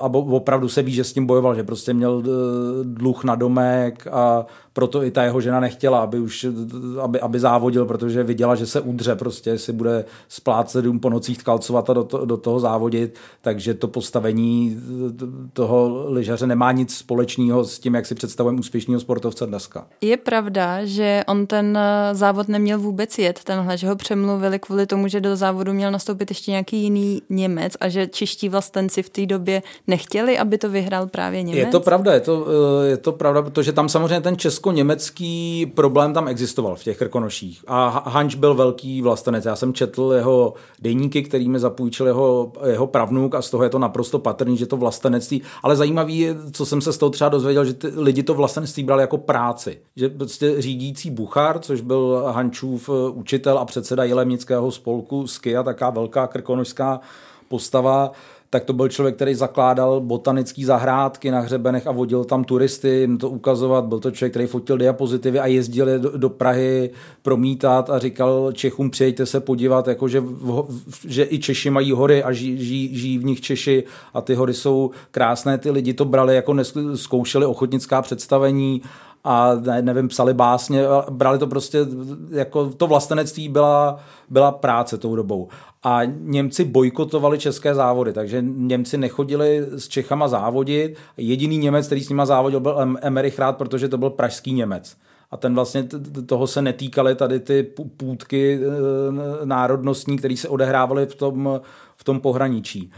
a 0.00 0.06
opravdu 0.14 0.68
se 0.68 0.82
ví, 0.82 0.92
že 0.92 1.04
s 1.04 1.12
tím 1.12 1.26
bojoval, 1.26 1.54
že 1.54 1.64
prostě 1.64 1.94
měl 1.94 2.22
eh, 2.24 2.28
dluh 2.84 3.24
na 3.24 3.34
domek 3.34 4.06
a 4.06 4.46
proto 4.72 5.02
i 5.02 5.10
ta 5.10 5.22
jeho 5.22 5.40
žena 5.40 5.60
nechtěla, 5.60 5.98
aby 5.98 6.18
už 6.18 6.46
aby, 7.02 7.20
aby 7.20 7.40
závodil, 7.40 7.86
protože 7.86 8.22
viděla, 8.22 8.54
že 8.54 8.66
se 8.66 8.80
udře 8.80 9.16
prostě, 9.16 9.58
si 9.58 9.72
bude 9.72 10.04
splácet 10.28 10.84
dům 10.84 11.00
po 11.00 11.10
nocích 11.10 11.38
tkalcovat 11.38 11.90
a 11.90 11.92
do, 11.92 12.04
to, 12.04 12.24
do 12.24 12.36
toho 12.36 12.60
závodit, 12.60 13.18
takže 13.40 13.74
to 13.74 13.88
postavení 13.88 14.80
toho 15.52 16.04
lyžaře 16.08 16.46
nemá 16.46 16.72
nic 16.72 16.94
společného 16.94 17.64
s 17.64 17.78
tím, 17.78 17.94
jak 17.94 18.06
si 18.06 18.14
představujeme 18.14 18.60
úspěšného 18.60 19.00
sportovce 19.00 19.46
dneska. 19.46 19.86
Je 20.00 20.16
pravda, 20.16 20.84
že 20.84 21.22
on 21.28 21.46
ten 21.46 21.78
závod 22.12 22.48
neměl 22.48 22.78
vůbec 22.78 23.18
jet, 23.18 23.44
tenhle, 23.44 23.76
že 23.78 23.88
ho 23.88 23.96
přemluvili 23.96 24.58
kvůli 24.58 24.86
tomu, 24.86 25.08
že 25.08 25.20
do 25.20 25.36
závodu 25.36 25.72
měl 25.72 25.90
nastoupit 25.90 26.30
ještě 26.30 26.50
nějaký 26.50 26.82
jiný 26.82 27.22
Němec 27.30 27.76
a 27.80 27.88
že 27.88 28.06
čeští 28.06 28.48
vlastenci 28.48 29.02
v 29.02 29.10
té 29.10 29.26
době 29.26 29.62
nechtěli, 29.86 30.38
aby 30.38 30.58
to 30.58 30.68
vyhrál 30.68 31.06
právě 31.06 31.42
Němec? 31.42 31.58
Je 31.58 31.66
to 31.66 31.80
pravda, 31.80 32.12
je 32.12 32.20
to, 32.20 32.46
eh, 32.82 32.88
je 32.88 32.96
to 32.96 33.12
pravda, 33.12 33.42
protože 33.42 33.72
tam 33.72 33.88
samozřejmě 33.88 34.20
ten 34.20 34.36
česko-německý 34.62 35.66
problém 35.74 36.12
tam 36.14 36.28
existoval 36.28 36.76
v 36.76 36.82
těch 36.84 36.98
krkonoších. 36.98 37.64
A 37.66 38.02
Hanč 38.06 38.34
byl 38.34 38.54
velký 38.54 39.02
vlastenec. 39.02 39.44
Já 39.44 39.56
jsem 39.56 39.72
četl 39.72 40.12
jeho 40.16 40.54
deníky, 40.80 41.22
který 41.22 41.48
mi 41.48 41.58
zapůjčil 41.58 42.06
jeho, 42.06 42.52
jeho 42.66 42.86
pravnuk 42.86 43.34
a 43.34 43.42
z 43.42 43.50
toho 43.50 43.64
je 43.64 43.70
to 43.70 43.78
naprosto 43.78 44.18
patrný, 44.18 44.56
že 44.56 44.66
to 44.66 44.76
vlastenectví. 44.76 45.42
Ale 45.62 45.76
zajímavý 45.76 46.18
je, 46.18 46.36
co 46.52 46.66
jsem 46.66 46.80
se 46.80 46.92
z 46.92 46.98
toho 46.98 47.10
třeba 47.10 47.30
dozvěděl, 47.30 47.64
že 47.64 47.74
ty 47.74 47.86
lidi 47.96 48.22
to 48.22 48.34
vlastenectví 48.34 48.84
brali 48.84 49.02
jako 49.02 49.18
práci. 49.18 49.78
Že 49.96 50.08
prostě 50.08 50.62
řídící 50.62 51.10
Buchar, 51.10 51.58
což 51.58 51.80
byl 51.80 52.24
Hančův 52.30 52.88
eh, 52.88 53.10
učitel 53.10 53.58
a 53.58 53.64
předseda 53.64 54.04
Jelemnického 54.04 54.70
spolku 54.70 55.26
Skia, 55.26 55.62
taká 55.62 55.90
velká 55.90 56.26
krkonožská 56.26 57.00
postava, 57.48 58.12
tak 58.52 58.64
to 58.64 58.72
byl 58.72 58.88
člověk, 58.88 59.14
který 59.14 59.34
zakládal 59.34 60.00
botanické 60.00 60.66
zahrádky 60.66 61.30
na 61.30 61.40
hřebenech 61.40 61.86
a 61.86 61.92
vodil 61.92 62.24
tam 62.24 62.44
turisty, 62.44 62.88
jim 62.88 63.18
to 63.18 63.30
ukazovat. 63.30 63.84
Byl 63.84 63.98
to 63.98 64.10
člověk, 64.10 64.32
který 64.32 64.46
fotil 64.46 64.78
diapozitivy 64.78 65.40
a 65.40 65.46
jezdil 65.46 65.88
je 65.88 65.98
do, 65.98 66.18
do 66.18 66.30
Prahy 66.30 66.90
promítat 67.22 67.90
a 67.90 67.98
říkal 67.98 68.52
Čechům, 68.52 68.90
přijďte 68.90 69.26
se 69.26 69.40
podívat, 69.40 69.88
jako 69.88 70.08
že, 70.08 70.22
že 71.08 71.26
i 71.30 71.38
Češi 71.38 71.70
mají 71.70 71.92
hory 71.92 72.22
a 72.22 72.32
žijí, 72.32 72.64
žijí, 72.64 72.98
žijí 72.98 73.18
v 73.18 73.24
nich 73.24 73.40
Češi 73.40 73.84
a 74.14 74.20
ty 74.20 74.34
hory 74.34 74.54
jsou 74.54 74.90
krásné. 75.10 75.58
Ty 75.58 75.70
lidi 75.70 75.94
to 75.94 76.04
brali, 76.04 76.34
jako 76.34 76.56
zkoušeli 76.94 77.46
ochotnická 77.46 78.02
představení 78.02 78.82
a 79.24 79.54
ne, 79.54 79.82
nevím, 79.82 80.08
psali 80.08 80.34
básně, 80.34 80.82
brali 81.10 81.38
to 81.38 81.46
prostě, 81.46 81.78
jako 82.30 82.70
to 82.70 82.86
vlastenectví 82.86 83.48
byla, 83.48 84.00
byla 84.30 84.52
práce 84.52 84.98
tou 84.98 85.16
dobou. 85.16 85.48
A 85.82 86.00
Němci 86.04 86.64
bojkotovali 86.64 87.38
české 87.38 87.74
závody, 87.74 88.12
takže 88.12 88.44
Němci 88.46 88.98
nechodili 88.98 89.66
s 89.76 89.88
Čechama 89.88 90.28
závodit. 90.28 90.96
Jediný 91.16 91.58
Němec, 91.58 91.86
který 91.86 92.00
s 92.00 92.08
nima 92.08 92.26
závodil, 92.26 92.60
byl 92.60 92.96
Emerich 93.00 93.38
Rád, 93.38 93.56
protože 93.56 93.88
to 93.88 93.98
byl 93.98 94.10
pražský 94.10 94.52
Němec. 94.52 94.96
A 95.30 95.36
ten 95.36 95.54
vlastně 95.54 95.88
toho 96.26 96.46
se 96.46 96.62
netýkaly 96.62 97.14
tady 97.14 97.40
ty 97.40 97.62
půdky 97.96 98.60
e, 98.62 99.46
národnostní, 99.46 100.18
které 100.18 100.36
se 100.36 100.48
odehrávaly 100.48 101.06
v 101.06 101.14
tom, 101.14 101.60
v 101.96 102.04
tom 102.04 102.20
pohraničí. 102.20 102.90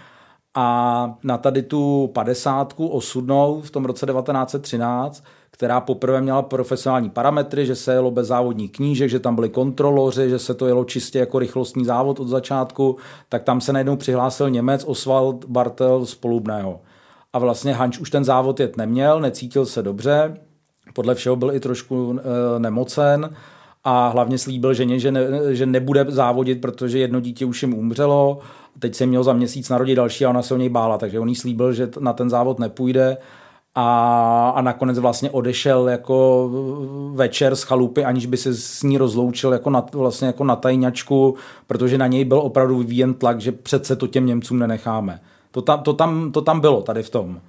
A 0.55 1.19
na 1.23 1.39
tady 1.39 1.63
tu 1.63 2.11
padesátku 2.15 2.89
osudnou 2.89 3.61
v 3.61 3.71
tom 3.71 3.85
roce 3.85 4.07
1913 4.07 5.25
která 5.55 5.81
poprvé 5.81 6.21
měla 6.21 6.43
profesionální 6.43 7.11
parametry, 7.11 7.67
že 7.67 7.75
se 7.75 7.93
jelo 7.93 8.11
bez 8.11 8.27
závodních 8.27 8.73
knížek, 8.73 9.11
že 9.11 9.19
tam 9.19 9.35
byli 9.35 9.49
kontroloři, 9.49 10.31
že 10.31 10.39
se 10.39 10.55
to 10.55 10.67
jelo 10.67 10.85
čistě 10.85 11.19
jako 11.19 11.39
rychlostní 11.39 11.85
závod 11.85 12.21
od 12.21 12.29
začátku, 12.29 12.97
tak 13.29 13.43
tam 13.43 13.61
se 13.61 13.73
najednou 13.73 13.97
přihlásil 13.97 14.51
Němec 14.51 14.85
Oswald 14.85 15.45
Bartel 15.45 16.07
z 16.07 16.15
Polubného. 16.15 16.81
A 17.33 17.39
vlastně 17.39 17.75
Hanč 17.75 17.99
už 17.99 18.11
ten 18.11 18.25
závod 18.25 18.61
jet 18.61 18.77
neměl, 18.77 19.21
necítil 19.21 19.67
se 19.67 19.83
dobře, 19.83 20.37
podle 20.95 21.15
všeho 21.15 21.37
byl 21.37 21.55
i 21.55 21.61
trošku 21.61 22.19
e, 22.19 22.59
nemocen 22.59 23.31
a 23.85 24.09
hlavně 24.09 24.39
slíbil 24.39 24.75
ženě, 24.75 24.99
že, 24.99 25.13
ne, 25.13 25.29
že 25.51 25.67
nebude 25.67 26.07
závodit, 26.09 26.61
protože 26.61 26.99
jedno 26.99 27.21
dítě 27.21 27.47
už 27.47 27.63
jim 27.63 27.75
umřelo. 27.75 28.39
Teď 28.79 28.95
se 28.95 29.07
měl 29.07 29.25
za 29.25 29.33
měsíc 29.33 29.69
narodit 29.69 29.97
další 29.97 30.25
a 30.25 30.31
ona 30.31 30.43
se 30.43 30.55
o 30.55 30.57
něj 30.57 30.69
bála, 30.69 30.99
takže 30.99 31.21
on 31.21 31.29
jí 31.29 31.35
slíbil, 31.35 31.73
že 31.73 31.91
na 32.01 32.13
ten 32.13 32.31
závod 32.31 32.59
nepůjde 32.59 33.17
a, 33.75 34.53
a 34.57 34.63
nakonec 34.63 34.99
vlastně 34.99 35.31
odešel 35.31 35.89
jako 35.89 36.51
večer 37.13 37.57
z 37.57 37.63
chalupy, 37.63 38.05
aniž 38.05 38.27
by 38.27 38.37
se 38.37 38.55
s 38.55 38.83
ní 38.83 38.99
rozloučil 38.99 39.53
jako 39.53 39.71
na, 39.71 39.87
vlastně 39.93 40.27
jako 40.27 40.45
na 40.45 40.57
tajňačku, 40.57 41.37
protože 41.67 41.99
na 41.99 42.07
něj 42.07 42.25
byl 42.25 42.39
opravdu 42.39 42.79
vyvíjen 42.79 43.15
tlak, 43.15 43.41
že 43.41 43.53
přece 43.53 43.97
to 43.97 44.07
těm 44.07 44.27
Němcům 44.27 44.59
nenecháme. 44.59 45.21
To 45.51 45.63
tam, 45.63 45.83
to 45.83 45.93
tam, 45.93 46.33
to 46.33 46.41
tam 46.41 46.61
bylo 46.61 46.83
tady 46.83 47.03
v 47.03 47.11
tom. 47.11 47.41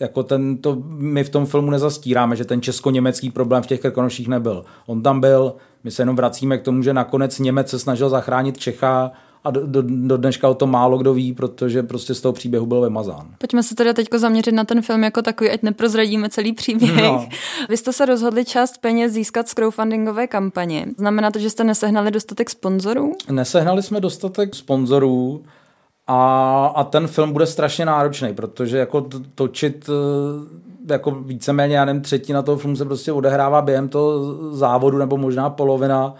Jako 0.00 0.22
ten, 0.22 0.56
to, 0.56 0.76
my 0.88 1.24
v 1.24 1.28
tom 1.30 1.46
filmu 1.46 1.70
nezastíráme, 1.70 2.36
že 2.36 2.44
ten 2.44 2.62
česko-německý 2.62 3.30
problém 3.30 3.62
v 3.62 3.66
těch 3.66 3.80
Krkonoších 3.80 4.28
nebyl. 4.28 4.64
On 4.86 5.02
tam 5.02 5.20
byl, 5.20 5.54
my 5.84 5.90
se 5.90 6.02
jenom 6.02 6.16
vracíme 6.16 6.58
k 6.58 6.62
tomu, 6.62 6.82
že 6.82 6.94
nakonec 6.94 7.38
Němec 7.38 7.68
se 7.70 7.78
snažil 7.78 8.08
zachránit 8.08 8.58
Čecha 8.58 9.12
a 9.44 9.50
do, 9.50 9.66
do, 9.66 9.82
do 9.86 10.16
dneška 10.16 10.48
o 10.48 10.54
tom 10.54 10.70
málo 10.70 10.98
kdo 10.98 11.14
ví, 11.14 11.32
protože 11.32 11.82
prostě 11.82 12.14
z 12.14 12.20
toho 12.20 12.32
příběhu 12.32 12.66
byl 12.66 12.80
vymazán. 12.80 13.26
Pojďme 13.38 13.62
se 13.62 13.74
teda 13.74 13.92
teď 13.92 14.08
zaměřit 14.14 14.52
na 14.52 14.64
ten 14.64 14.82
film 14.82 15.04
jako 15.04 15.22
takový, 15.22 15.50
ať 15.50 15.62
neprozradíme 15.62 16.28
celý 16.28 16.52
příběh. 16.52 16.96
No. 17.02 17.26
Vy 17.68 17.76
jste 17.76 17.92
se 17.92 18.06
rozhodli 18.06 18.44
část 18.44 18.78
peněz 18.78 19.12
získat 19.12 19.48
z 19.48 19.54
crowdfundingové 19.54 20.26
kampaně. 20.26 20.86
Znamená 20.98 21.30
to, 21.30 21.38
že 21.38 21.50
jste 21.50 21.64
nesehnali 21.64 22.10
dostatek 22.10 22.50
sponzorů? 22.50 23.12
Nesehnali 23.30 23.82
jsme 23.82 24.00
dostatek 24.00 24.54
sponzorů 24.54 25.42
a, 26.06 26.66
a 26.74 26.84
ten 26.84 27.06
film 27.06 27.32
bude 27.32 27.46
strašně 27.46 27.86
náročný, 27.86 28.34
protože 28.34 28.78
jako 28.78 29.06
točit 29.34 29.90
eh, 30.88 30.92
jako 30.92 31.10
víceméně, 31.10 31.76
já 31.76 31.84
nevím, 31.84 32.02
třetina 32.02 32.42
toho 32.42 32.58
filmu 32.58 32.76
se 32.76 32.84
prostě 32.84 33.12
odehrává 33.12 33.62
během 33.62 33.88
toho 33.88 34.34
závodu 34.56 34.98
nebo 34.98 35.16
možná 35.16 35.50
polovina 35.50 36.14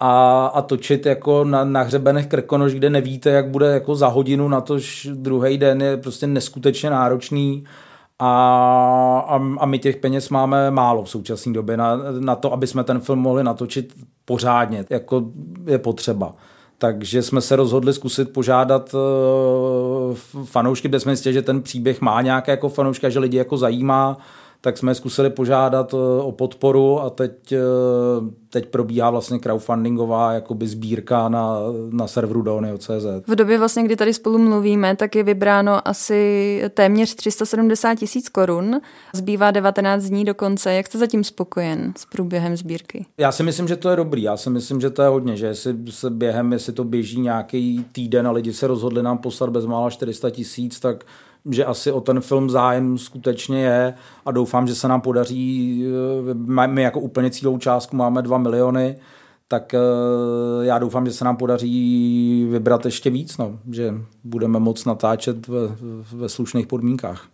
a, 0.00 0.46
a 0.46 0.62
točit 0.62 1.06
jako 1.06 1.44
na, 1.44 1.64
na 1.64 1.82
hřebenech 1.82 2.26
Krkonoš, 2.26 2.74
kde 2.74 2.90
nevíte, 2.90 3.30
jak 3.30 3.50
bude 3.50 3.66
jako 3.66 3.94
za 3.94 4.08
hodinu 4.08 4.48
na 4.48 4.60
tož 4.60 5.08
druhý 5.14 5.58
den 5.58 5.82
je 5.82 5.96
prostě 5.96 6.26
neskutečně 6.26 6.90
náročný 6.90 7.64
a, 8.18 8.30
a, 9.28 9.40
a 9.58 9.66
my 9.66 9.78
těch 9.78 9.96
peněz 9.96 10.28
máme 10.28 10.70
málo 10.70 11.04
v 11.04 11.10
současné 11.10 11.52
době 11.52 11.76
na, 11.76 11.96
na 12.20 12.36
to, 12.36 12.52
aby 12.52 12.66
jsme 12.66 12.84
ten 12.84 13.00
film 13.00 13.18
mohli 13.18 13.44
natočit 13.44 13.94
pořádně, 14.24 14.84
jako 14.90 15.24
je 15.66 15.78
potřeba. 15.78 16.34
Takže 16.78 17.22
jsme 17.22 17.40
se 17.40 17.56
rozhodli 17.56 17.92
zkusit 17.92 18.32
požádat 18.32 18.94
uh, 18.94 20.16
fanoušky, 20.44 20.88
kde 20.88 21.00
jsme 21.00 21.16
zjistili, 21.16 21.32
že 21.32 21.42
ten 21.42 21.62
příběh 21.62 22.00
má 22.00 22.22
nějaké 22.22 22.50
jako 22.50 22.68
fanouška, 22.68 23.08
že 23.08 23.18
lidi 23.18 23.36
jako 23.36 23.56
zajímá, 23.56 24.16
tak 24.60 24.78
jsme 24.78 24.94
zkusili 24.94 25.30
požádat 25.30 25.94
eh, 25.94 26.22
o 26.22 26.32
podporu 26.32 27.00
a 27.00 27.10
teď, 27.10 27.52
eh, 27.52 27.58
teď 28.50 28.66
probíhá 28.66 29.10
vlastně 29.10 29.38
crowdfundingová 29.38 30.32
jakoby 30.32 30.66
sbírka 30.66 31.28
na, 31.28 31.56
na 31.90 32.06
serveru 32.06 32.42
Donio.cz. 32.42 33.06
V 33.26 33.34
době 33.34 33.58
vlastně, 33.58 33.82
kdy 33.82 33.96
tady 33.96 34.14
spolu 34.14 34.38
mluvíme, 34.38 34.96
tak 34.96 35.16
je 35.16 35.22
vybráno 35.22 35.88
asi 35.88 36.62
téměř 36.74 37.14
370 37.14 37.94
tisíc 37.94 38.28
korun. 38.28 38.80
Zbývá 39.14 39.50
19 39.50 40.04
dní 40.04 40.24
do 40.24 40.34
konce. 40.34 40.74
Jak 40.74 40.86
jste 40.86 40.98
zatím 40.98 41.24
spokojen 41.24 41.92
s 41.96 42.06
průběhem 42.06 42.56
sbírky? 42.56 43.06
Já 43.18 43.32
si 43.32 43.42
myslím, 43.42 43.68
že 43.68 43.76
to 43.76 43.90
je 43.90 43.96
dobrý. 43.96 44.22
Já 44.22 44.36
si 44.36 44.50
myslím, 44.50 44.80
že 44.80 44.90
to 44.90 45.02
je 45.02 45.08
hodně, 45.08 45.36
že 45.36 45.46
jestli 45.46 45.76
se 45.90 46.10
během, 46.10 46.52
jestli 46.52 46.72
to 46.72 46.84
běží 46.84 47.20
nějaký 47.20 47.84
týden 47.92 48.26
a 48.26 48.30
lidi 48.30 48.52
se 48.52 48.66
rozhodli 48.66 49.02
nám 49.02 49.18
poslat 49.18 49.50
bezmála 49.50 49.90
400 49.90 50.30
tisíc, 50.30 50.80
tak 50.80 51.04
že 51.50 51.64
asi 51.64 51.92
o 51.92 52.00
ten 52.00 52.20
film 52.20 52.50
zájem 52.50 52.98
skutečně 52.98 53.62
je 53.62 53.94
a 54.26 54.30
doufám, 54.30 54.66
že 54.66 54.74
se 54.74 54.88
nám 54.88 55.00
podaří, 55.00 55.84
eh, 56.60 56.66
my 56.66 56.82
jako 56.82 57.00
úplně 57.00 57.30
cílovou 57.30 57.58
částku 57.58 57.96
máme 57.96 58.22
2 58.22 58.38
miliony, 58.38 58.96
tak 59.48 59.74
eh, 59.74 59.78
já 60.60 60.78
doufám, 60.78 61.06
že 61.06 61.12
se 61.12 61.24
nám 61.24 61.36
podaří 61.36 62.46
vybrat 62.50 62.84
ještě 62.84 63.10
víc, 63.10 63.38
no, 63.38 63.58
že 63.70 63.94
budeme 64.24 64.58
moc 64.58 64.84
natáčet 64.84 65.48
ve, 65.48 65.58
ve 66.12 66.28
slušných 66.28 66.66
podmínkách. 66.66 67.28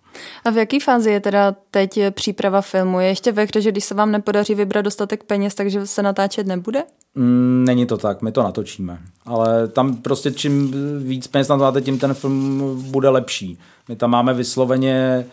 A 0.45 0.51
v 0.51 0.57
jaké 0.57 0.81
fázi 0.81 1.11
je 1.11 1.21
teda 1.21 1.57
teď 1.71 1.99
příprava 2.11 2.61
filmu? 2.61 3.01
Je 3.01 3.07
ještě 3.07 3.33
ve 3.33 3.45
hře, 3.45 3.61
že 3.61 3.73
když 3.73 3.85
se 3.85 3.95
vám 3.95 4.13
nepodaří 4.13 4.55
vybrat 4.55 4.83
dostatek 4.83 5.25
peněz, 5.25 5.55
takže 5.55 5.87
se 5.87 6.03
natáčet 6.03 6.47
nebude? 6.47 6.83
Mm, 7.15 7.65
není 7.67 7.87
to 7.87 7.97
tak, 7.97 8.23
my 8.23 8.33
to 8.33 8.43
natočíme. 8.43 8.99
Ale 9.27 9.69
tam 9.69 9.97
prostě 9.97 10.31
čím 10.31 10.75
víc 10.99 11.27
peněz 11.27 11.49
natáte, 11.49 11.81
tím 11.81 11.99
ten 11.99 12.15
film 12.15 12.61
bude 12.91 13.09
lepší. 13.09 13.59
My 13.89 13.97
tam 13.97 14.11
máme 14.11 14.35
vysloveně 14.35 15.27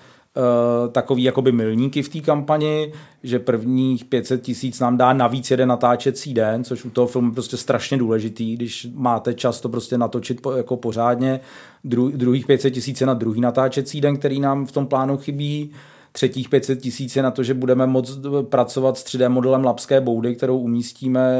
takový 0.91 1.23
jakoby 1.23 1.51
milníky 1.51 2.01
v 2.01 2.09
té 2.09 2.19
kampani, 2.19 2.93
že 3.23 3.39
prvních 3.39 4.05
500 4.05 4.41
tisíc 4.41 4.79
nám 4.79 4.97
dá 4.97 5.13
navíc 5.13 5.51
jeden 5.51 5.69
natáčecí 5.69 6.33
den, 6.33 6.63
což 6.63 6.85
u 6.85 6.89
toho 6.89 7.07
filmu 7.07 7.31
prostě 7.31 7.57
strašně 7.57 7.97
důležitý, 7.97 8.55
když 8.55 8.87
máte 8.93 9.33
čas 9.33 9.61
to 9.61 9.69
prostě 9.69 9.97
natočit 9.97 10.41
po, 10.41 10.51
jako 10.51 10.77
pořádně. 10.77 11.39
Dru, 11.83 12.09
druhých 12.09 12.45
500 12.45 12.73
tisíc 12.73 13.01
je 13.01 13.07
na 13.07 13.13
druhý 13.13 13.41
natáčecí 13.41 14.01
den, 14.01 14.17
který 14.17 14.39
nám 14.39 14.65
v 14.65 14.71
tom 14.71 14.87
plánu 14.87 15.17
chybí 15.17 15.71
třetích 16.11 16.49
500 16.49 16.81
tisíc 16.81 17.15
je 17.15 17.23
na 17.23 17.31
to, 17.31 17.43
že 17.43 17.53
budeme 17.53 17.87
moct 17.87 18.19
pracovat 18.49 18.97
s 18.97 19.03
3D 19.03 19.29
modelem 19.29 19.63
Lapské 19.63 20.01
boudy, 20.01 20.35
kterou 20.35 20.59
umístíme 20.59 21.39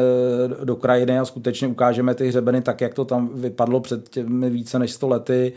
do 0.64 0.76
krajiny 0.76 1.20
a 1.20 1.26
skutečně 1.26 1.68
ukážeme 1.68 2.16
ty 2.16 2.28
hřebeny 2.28 2.62
tak, 2.62 2.82
jak 2.82 2.94
to 2.94 3.06
tam 3.06 3.30
vypadlo 3.34 3.80
před 3.80 4.10
těmi 4.10 4.50
více 4.50 4.80
než 4.80 4.92
100 4.92 5.08
lety 5.08 5.54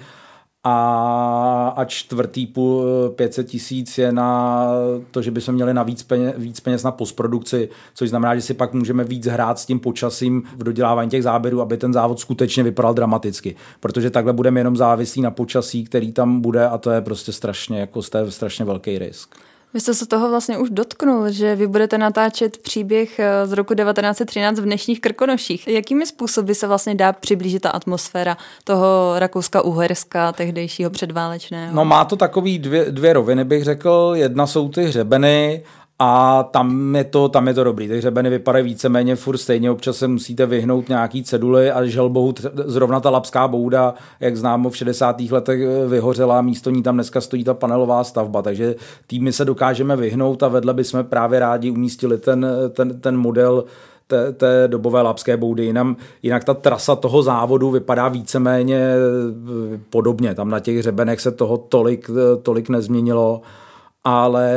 a, 0.65 1.75
a 1.77 1.85
čtvrtý 1.85 2.47
půl 2.47 2.85
500 3.17 3.47
tisíc 3.47 3.99
je 3.99 4.13
na 4.13 4.69
to, 5.11 5.23
že 5.23 5.31
bychom 5.31 5.55
měli 5.55 5.75
na 5.75 5.83
víc 5.83 6.03
peněz, 6.03 6.35
víc 6.37 6.61
peněz 6.61 6.83
na 6.83 6.91
postprodukci, 6.91 7.69
což 7.95 8.09
znamená, 8.11 8.35
že 8.35 8.43
si 8.43 8.55
pak 8.55 8.73
můžeme 8.73 9.05
víc 9.05 9.27
hrát 9.27 9.59
s 9.59 9.67
tím 9.67 9.81
počasím 9.81 10.43
v 10.57 10.65
dodělávání 10.65 11.11
těch 11.11 11.23
záběrů, 11.23 11.61
aby 11.61 11.77
ten 11.77 11.93
závod 11.93 12.21
skutečně 12.21 12.63
vypadal 12.63 12.95
dramaticky. 12.95 13.57
Protože 13.81 14.11
takhle 14.11 14.33
budeme 14.33 14.61
jenom 14.61 14.77
závislí 14.77 15.23
na 15.23 15.31
počasí, 15.31 15.85
který 15.85 16.13
tam 16.13 16.41
bude 16.41 16.69
a 16.69 16.79
to 16.79 16.91
je 16.91 17.01
prostě 17.01 17.33
strašně, 17.33 17.81
jako 17.81 18.03
strašně 18.29 18.65
velký 18.65 18.99
risk. 18.99 19.35
Vy 19.75 19.81
jste 19.81 19.95
se 19.95 20.07
toho 20.07 20.31
vlastně 20.31 20.59
už 20.59 20.71
dotknul, 20.71 21.31
že 21.31 21.57
vy 21.57 21.67
budete 21.67 21.99
natáčet 21.99 22.59
příběh 22.59 23.19
eh, 23.19 23.47
z 23.47 23.53
roku 23.53 23.75
1913 23.75 24.59
v 24.59 24.63
dnešních 24.63 25.01
Krkonoších. 25.01 25.69
Jakými 25.69 26.07
způsoby 26.07 26.53
se 26.53 26.67
vlastně 26.67 26.95
dá 26.95 27.13
přiblížit 27.13 27.63
ta 27.63 27.71
atmosféra 27.71 28.37
toho 28.65 29.15
Rakouska-Uherska, 29.19 30.33
tehdejšího 30.33 30.91
předválečného? 30.91 31.77
No 31.77 31.85
má 31.85 32.05
to 32.05 32.17
takový 32.17 32.59
dvě, 32.59 32.91
dvě 32.91 33.13
roviny, 33.13 33.45
bych 33.45 33.65
řekl. 33.65 34.13
Jedna 34.15 34.47
jsou 34.47 34.69
ty 34.69 34.85
hřebeny 34.85 35.63
a 35.99 36.43
tam 36.43 36.97
je 36.97 37.05
to, 37.05 37.29
tam 37.29 37.49
je 37.49 37.55
to 37.55 37.65
dobrý. 37.65 37.89
Ty 37.89 37.99
hřebeny 37.99 38.31
vypadají 38.31 38.65
víceméně 38.65 39.17
furt 39.17 39.39
stejně, 39.39 39.71
občas 39.71 39.97
se 39.97 40.09
musíte 40.09 40.47
vyhnout 40.47 40.89
nějaký 40.89 41.25
ceduly 41.25 41.71
a 41.71 41.87
žel 41.87 42.09
bohu 42.09 42.35
zrovna 42.65 43.01
ta 43.01 43.11
lapská 43.11 43.49
bouda, 43.49 43.95
jak 44.21 44.37
známo 44.37 44.71
v 44.71 44.77
60. 44.77 45.21
letech 45.21 45.61
eh, 45.61 45.89
vyhořela, 45.89 46.43
místo 46.43 46.71
ní 46.71 46.83
tam 46.83 46.95
dneska 46.95 47.21
stojí 47.21 47.45
ta 47.45 47.55
panelová 47.55 48.05
stavba, 48.05 48.43
takže 48.43 48.75
týmy 49.07 49.33
se 49.33 49.45
dokážeme 49.45 49.97
vyhnout 49.97 50.43
a 50.43 50.49
vedle 50.49 50.75
bychom 50.75 51.05
právě 51.05 51.39
rádi 51.39 51.71
umístili 51.71 52.19
ten, 52.19 52.47
ten, 52.71 53.01
ten 53.01 53.17
model 53.17 53.65
té, 54.07 54.33
té 54.33 54.69
dobové 54.69 55.03
lapské 55.03 55.37
boudy. 55.37 55.65
Jinak, 55.65 55.87
jinak 56.23 56.45
ta 56.45 56.55
trasa 56.55 56.97
toho 56.97 57.23
závodu 57.23 57.71
vypadá 57.71 58.09
víceméně 58.09 58.77
eh, 58.79 59.79
podobně. 59.91 60.35
Tam 60.35 60.51
na 60.51 60.61
těch 60.61 60.79
hřebenech 60.79 61.21
se 61.21 61.31
toho 61.31 61.57
tolik, 61.57 62.11
eh, 62.11 62.37
tolik 62.37 62.69
nezměnilo, 62.69 63.41
ale 64.05 64.55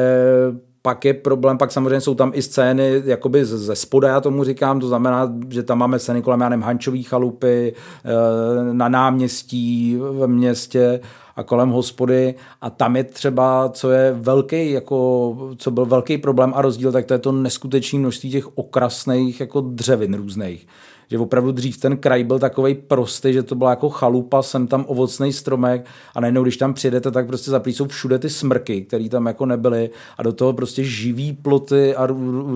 pak 0.82 1.06
je 1.06 1.14
problém, 1.14 1.58
pak 1.58 1.72
samozřejmě 1.72 2.02
jsou 2.02 2.16
tam 2.16 2.32
i 2.34 2.42
scény 2.42 3.02
jakoby 3.06 3.46
ze 3.46 3.76
spoda, 3.76 4.08
já 4.08 4.22
tomu 4.22 4.44
říkám, 4.44 4.80
to 4.80 4.88
znamená, 4.88 5.34
že 5.50 5.64
tam 5.64 5.78
máme 5.78 6.00
scény 6.00 6.22
kolem, 6.22 6.42
já 6.42 6.50
nevím, 6.50 6.64
Hančový 6.64 7.04
chalupy, 7.04 7.74
eh, 8.06 8.74
na 8.74 8.90
náměstí 8.90 9.98
ve 10.12 10.28
městě 10.28 11.00
a 11.38 11.44
kolem 11.44 11.70
hospody. 11.70 12.36
A 12.62 12.70
tam 12.70 12.96
je 12.96 13.04
třeba, 13.04 13.70
co 13.70 13.92
je 13.92 14.14
velký, 14.14 14.72
jako, 14.72 15.38
co 15.58 15.72
byl 15.72 15.86
velký 15.86 16.18
problém 16.18 16.54
a 16.56 16.62
rozdíl, 16.62 16.92
tak 16.92 17.06
to 17.06 17.14
je 17.14 17.20
to 17.20 17.32
neskutečné 17.32 18.00
množství 18.00 18.32
těch 18.32 18.58
okrasných 18.58 19.40
jako 19.40 19.62
dřevin 19.62 20.14
různých. 20.14 20.68
Že 21.12 21.20
opravdu 21.20 21.52
dřív 21.52 21.78
ten 21.78 21.98
kraj 21.98 22.24
byl 22.24 22.40
takový 22.40 22.76
prostý, 22.76 23.34
že 23.34 23.44
to 23.44 23.56
byla 23.56 23.70
jako 23.70 23.90
chalupa, 23.90 24.42
sem 24.42 24.68
tam 24.68 24.86
ovocný 24.88 25.34
stromek 25.34 25.86
a 26.16 26.22
najednou, 26.22 26.44
když 26.44 26.58
tam 26.58 26.74
přijedete, 26.74 27.12
tak 27.12 27.28
prostě 27.28 27.52
zaplý 27.52 27.74
jsou 27.74 27.88
všude 27.88 28.20
ty 28.20 28.30
smrky, 28.30 28.82
které 28.82 29.10
tam 29.10 29.26
jako 29.26 29.46
nebyly. 29.46 29.90
A 30.18 30.24
do 30.24 30.34
toho 30.34 30.54
prostě 30.54 30.84
živý 30.84 31.34
ploty 31.34 31.96
a 31.96 32.06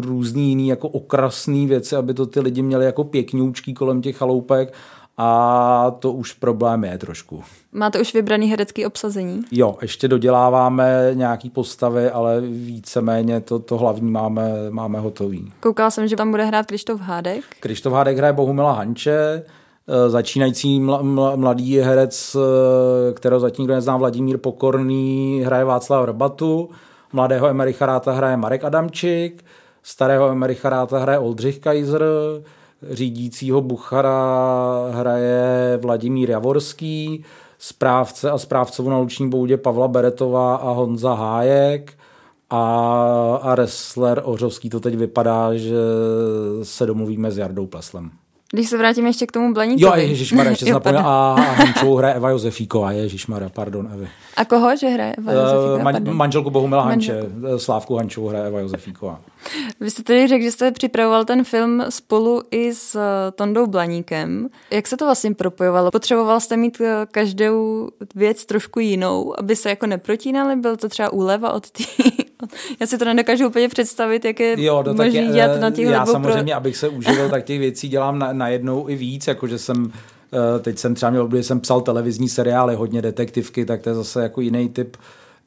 různý 0.01 0.49
jiný 0.49 0.67
jako 0.67 0.89
okrasné 0.89 1.67
věci, 1.67 1.95
aby 1.95 2.13
to 2.13 2.25
ty 2.25 2.39
lidi 2.39 2.61
měli 2.61 2.85
jako 2.85 3.03
pěkňoučký 3.03 3.73
kolem 3.73 4.01
těch 4.01 4.17
chaloupek 4.17 4.73
a 5.17 5.91
to 5.99 6.11
už 6.11 6.33
problém 6.33 6.83
je 6.83 6.97
trošku. 6.97 7.43
Máte 7.71 7.99
už 7.99 8.13
vybraný 8.13 8.47
herecký 8.47 8.85
obsazení? 8.85 9.41
Jo, 9.51 9.77
ještě 9.81 10.07
doděláváme 10.07 11.11
nějaký 11.13 11.49
postavy, 11.49 12.09
ale 12.09 12.41
víceméně 12.41 13.41
to, 13.41 13.59
to 13.59 13.77
hlavní 13.77 14.11
máme, 14.11 14.51
máme 14.69 14.99
hotový. 14.99 15.51
Koukala 15.59 15.91
jsem, 15.91 16.07
že 16.07 16.15
tam 16.15 16.31
bude 16.31 16.45
hrát 16.45 16.65
Krištof 16.65 17.01
Hádek. 17.01 17.43
Krištof 17.59 17.93
Hádek 17.93 18.17
hraje 18.17 18.33
Bohumila 18.33 18.71
Hanče, 18.71 19.43
eh, 19.87 20.09
začínající 20.09 20.79
mladý 21.35 21.77
herec, 21.77 22.35
eh, 22.35 23.13
kterého 23.13 23.39
zatím 23.39 23.63
nikdo 23.63 23.73
nezná, 23.73 23.97
Vladimír 23.97 24.37
Pokorný, 24.37 25.41
hraje 25.45 25.63
Václav 25.63 26.05
Rbatu, 26.05 26.69
mladého 27.13 27.47
Emericha 27.47 27.85
Ráta 27.85 28.11
hraje 28.11 28.37
Marek 28.37 28.63
Adamčík, 28.63 29.45
starého 29.83 30.29
Emericha 30.29 30.69
Ráta 30.69 30.99
hraje 30.99 31.19
Oldřich 31.19 31.59
Kaiser, 31.59 32.03
řídícího 32.89 33.61
Buchara 33.61 34.17
hraje 34.91 35.77
Vladimír 35.81 36.29
Javorský, 36.29 37.25
správce 37.59 38.31
a 38.31 38.37
správcovou 38.37 38.89
na 38.89 38.97
Luční 38.97 39.29
boudě 39.29 39.57
Pavla 39.57 39.87
Beretová 39.87 40.55
a 40.55 40.71
Honza 40.71 41.13
Hájek 41.13 41.93
a, 42.49 43.39
a 43.41 43.55
wrestler 43.55 44.21
Ořovský 44.25 44.69
to 44.69 44.79
teď 44.79 44.95
vypadá, 44.95 45.55
že 45.55 45.75
se 46.63 46.85
domluvíme 46.85 47.31
s 47.31 47.37
Jardou 47.37 47.67
Pleslem. 47.67 48.20
Když 48.51 48.69
se 48.69 48.77
vrátíme 48.77 49.09
ještě 49.09 49.27
k 49.27 49.31
tomu 49.31 49.53
Blaníkovi. 49.53 50.01
Jo, 50.01 50.07
ježišmarja, 50.07 50.49
ještě 50.49 50.65
jsem 50.65 50.73
zapomněl. 50.73 51.07
A, 51.07 51.35
Hančovou 51.35 51.95
hraje 51.95 52.13
Eva 52.13 52.29
Josefíková, 52.29 52.91
ježišmarja, 52.91 53.49
pardon, 53.49 53.89
Evi. 53.93 54.07
A 54.37 54.45
koho, 54.45 54.75
že 54.75 54.87
hraje 54.87 55.15
Eva 55.17 55.33
Josefíková? 55.33 55.75
Uh, 55.75 55.83
man, 55.83 56.13
manželku 56.13 56.49
Bohumila 56.49 56.83
Hanče, 56.83 57.19
Slávku 57.57 57.95
Hančovou 57.95 58.27
hraje 58.27 58.47
Eva 58.47 58.59
Josefíková. 58.59 59.19
Vy 59.79 59.91
jste 59.91 60.03
tedy 60.03 60.27
řekl, 60.27 60.43
že 60.43 60.51
jste 60.51 60.71
připravoval 60.71 61.25
ten 61.25 61.43
film 61.43 61.83
spolu 61.89 62.41
i 62.51 62.73
s 62.73 62.95
eh, 62.95 63.31
Tondou 63.31 63.67
Blaníkem. 63.67 64.49
Jak 64.71 64.87
se 64.87 64.97
to 64.97 65.05
vlastně 65.05 65.33
propojovalo? 65.33 65.91
Potřeboval 65.91 66.39
jste 66.39 66.57
mít 66.57 66.81
eh, 66.81 67.05
každou 67.11 67.89
věc 68.15 68.45
trošku 68.45 68.79
jinou, 68.79 69.39
aby 69.39 69.55
se 69.55 69.69
jako 69.69 69.85
neprotínali? 69.85 70.55
Byl 70.55 70.77
to 70.77 70.89
třeba 70.89 71.13
úleva 71.13 71.53
od 71.53 71.71
té... 71.71 71.83
Já 72.79 72.87
si 72.87 72.97
to 72.97 73.05
nedokážu 73.05 73.47
úplně 73.47 73.69
představit, 73.69 74.25
jak 74.25 74.39
je 74.39 74.63
jo, 74.63 74.83
no, 74.87 74.93
možný 74.93 75.15
je, 75.15 75.33
dělat 75.33 75.61
na 75.61 75.71
těch 75.71 75.85
Já 75.85 76.05
samozřejmě, 76.05 76.53
pro... 76.53 76.57
abych 76.57 76.77
se 76.77 76.89
uživil, 76.89 77.29
tak 77.29 77.43
těch 77.43 77.59
věcí 77.59 77.89
dělám 77.89 78.19
na, 78.19 78.33
najednou 78.33 78.89
i 78.89 78.95
víc, 78.95 79.27
jakože 79.27 79.57
jsem 79.57 79.91
teď 80.61 80.77
jsem 80.77 80.95
třeba 80.95 81.09
měl 81.09 81.23
období, 81.23 81.43
jsem 81.43 81.59
psal 81.59 81.81
televizní 81.81 82.29
seriály, 82.29 82.75
hodně 82.75 83.01
detektivky, 83.01 83.65
tak 83.65 83.81
to 83.81 83.89
je 83.89 83.95
zase 83.95 84.23
jako 84.23 84.41
jiný 84.41 84.69
typ 84.69 84.97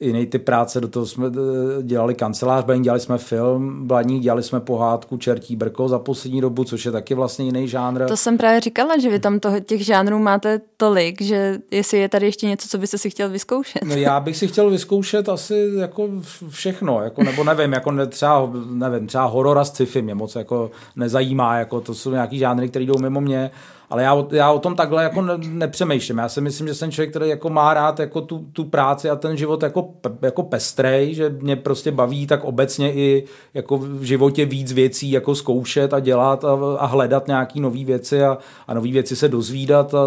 jiný 0.01 0.27
ty 0.27 0.39
práce, 0.39 0.81
do 0.81 0.89
toho 0.89 1.07
jsme 1.07 1.27
eh, 1.27 1.83
dělali 1.83 2.15
kancelář, 2.15 2.65
dělali 2.81 3.01
jsme 3.01 3.19
film, 3.19 3.87
Blaník, 3.87 4.23
dělali 4.23 4.43
jsme 4.43 4.61
pohádku 4.61 5.17
Čertí 5.17 5.57
brko 5.57 5.89
za 5.89 5.99
poslední 5.99 6.41
dobu, 6.41 6.65
což 6.65 6.85
je 6.85 6.93
taky 6.93 7.15
vlastně 7.15 7.45
jiný 7.45 7.69
žánr. 7.69 8.09
To 8.09 8.17
jsem 8.17 8.39
právě 8.39 8.61
říkala, 8.61 8.99
že 8.99 9.11
vy 9.11 9.19
tam 9.19 9.41
toho, 9.41 9.61
těch 9.61 9.85
žánrů 9.85 10.19
máte 10.19 10.61
tolik, 10.77 11.23
že 11.23 11.59
jestli 11.71 11.99
je 11.99 12.09
tady 12.09 12.27
ještě 12.27 12.47
něco, 12.47 12.69
co 12.69 12.79
byste 12.79 12.99
si 12.99 13.11
chtěl 13.11 13.29
vyzkoušet. 13.29 13.83
No 13.85 13.95
já 13.95 14.21
bych 14.21 14.37
si 14.37 14.49
chtěl 14.49 14.71
vyzkoušet 14.71 15.29
asi 15.29 15.71
jako 15.77 16.09
všechno, 16.49 17.03
jako, 17.03 17.23
nebo 17.25 17.45
nevím, 17.45 17.73
jako 17.73 17.93
ne, 17.93 18.07
třeba, 18.07 18.51
nevím, 18.71 19.07
třeba 19.07 19.25
horor 19.25 19.59
a 19.59 19.65
sci-fi 19.65 20.03
mě 20.03 20.15
moc 20.15 20.37
jako 20.37 20.71
nezajímá, 20.97 21.59
jako 21.59 21.81
to 21.81 21.95
jsou 21.95 22.11
nějaký 22.11 22.39
žánry, 22.39 22.69
které 22.69 22.85
jdou 22.85 22.99
mimo 22.99 23.21
mě, 23.21 23.51
ale 23.91 24.03
já, 24.03 24.25
já 24.31 24.51
o 24.51 24.59
tom 24.59 24.77
takhle 24.77 25.03
jako 25.03 25.23
ne, 25.23 25.33
nepřemýšlím. 25.39 26.19
Já 26.19 26.29
si 26.29 26.41
myslím, 26.41 26.69
že 26.69 26.75
jsem 26.75 26.91
člověk, 26.91 27.11
který 27.11 27.29
jako 27.29 27.51
má 27.51 27.75
rád 27.75 28.01
jako 28.01 28.21
tu, 28.21 28.47
tu 28.53 28.65
práci 28.65 29.11
a 29.11 29.17
ten 29.17 29.37
život 29.37 29.63
jako, 29.63 29.89
jako 30.23 30.43
pestrej, 30.43 31.15
že 31.15 31.37
mě 31.41 31.57
prostě 31.57 31.91
baví 31.91 32.27
tak 32.27 32.45
obecně 32.45 32.93
i 32.93 33.25
jako 33.55 33.79
v 33.79 34.03
životě 34.03 34.45
víc 34.47 34.73
věcí 34.73 35.11
jako 35.11 35.35
zkoušet 35.35 35.95
a 35.95 36.01
dělat 36.01 36.45
a, 36.45 36.59
a 36.79 36.87
hledat 36.87 37.27
nějaký 37.27 37.61
nové 37.61 37.85
věci 37.85 38.25
a, 38.25 38.39
a 38.69 38.75
nové 38.75 38.89
věci 38.91 39.17
se 39.17 39.29
dozvídat 39.29 39.95
a, 39.95 39.99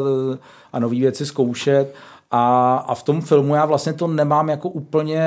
a 0.74 0.80
nové 0.80 0.96
věci 0.96 1.26
zkoušet. 1.26 1.96
A, 2.32 2.76
a 2.88 2.96
v 2.96 3.04
tom 3.04 3.22
filmu 3.22 3.56
já 3.56 3.66
vlastně 3.66 3.94
to 3.94 4.08
nemám 4.08 4.50
jako 4.50 4.70
úplně 4.70 5.22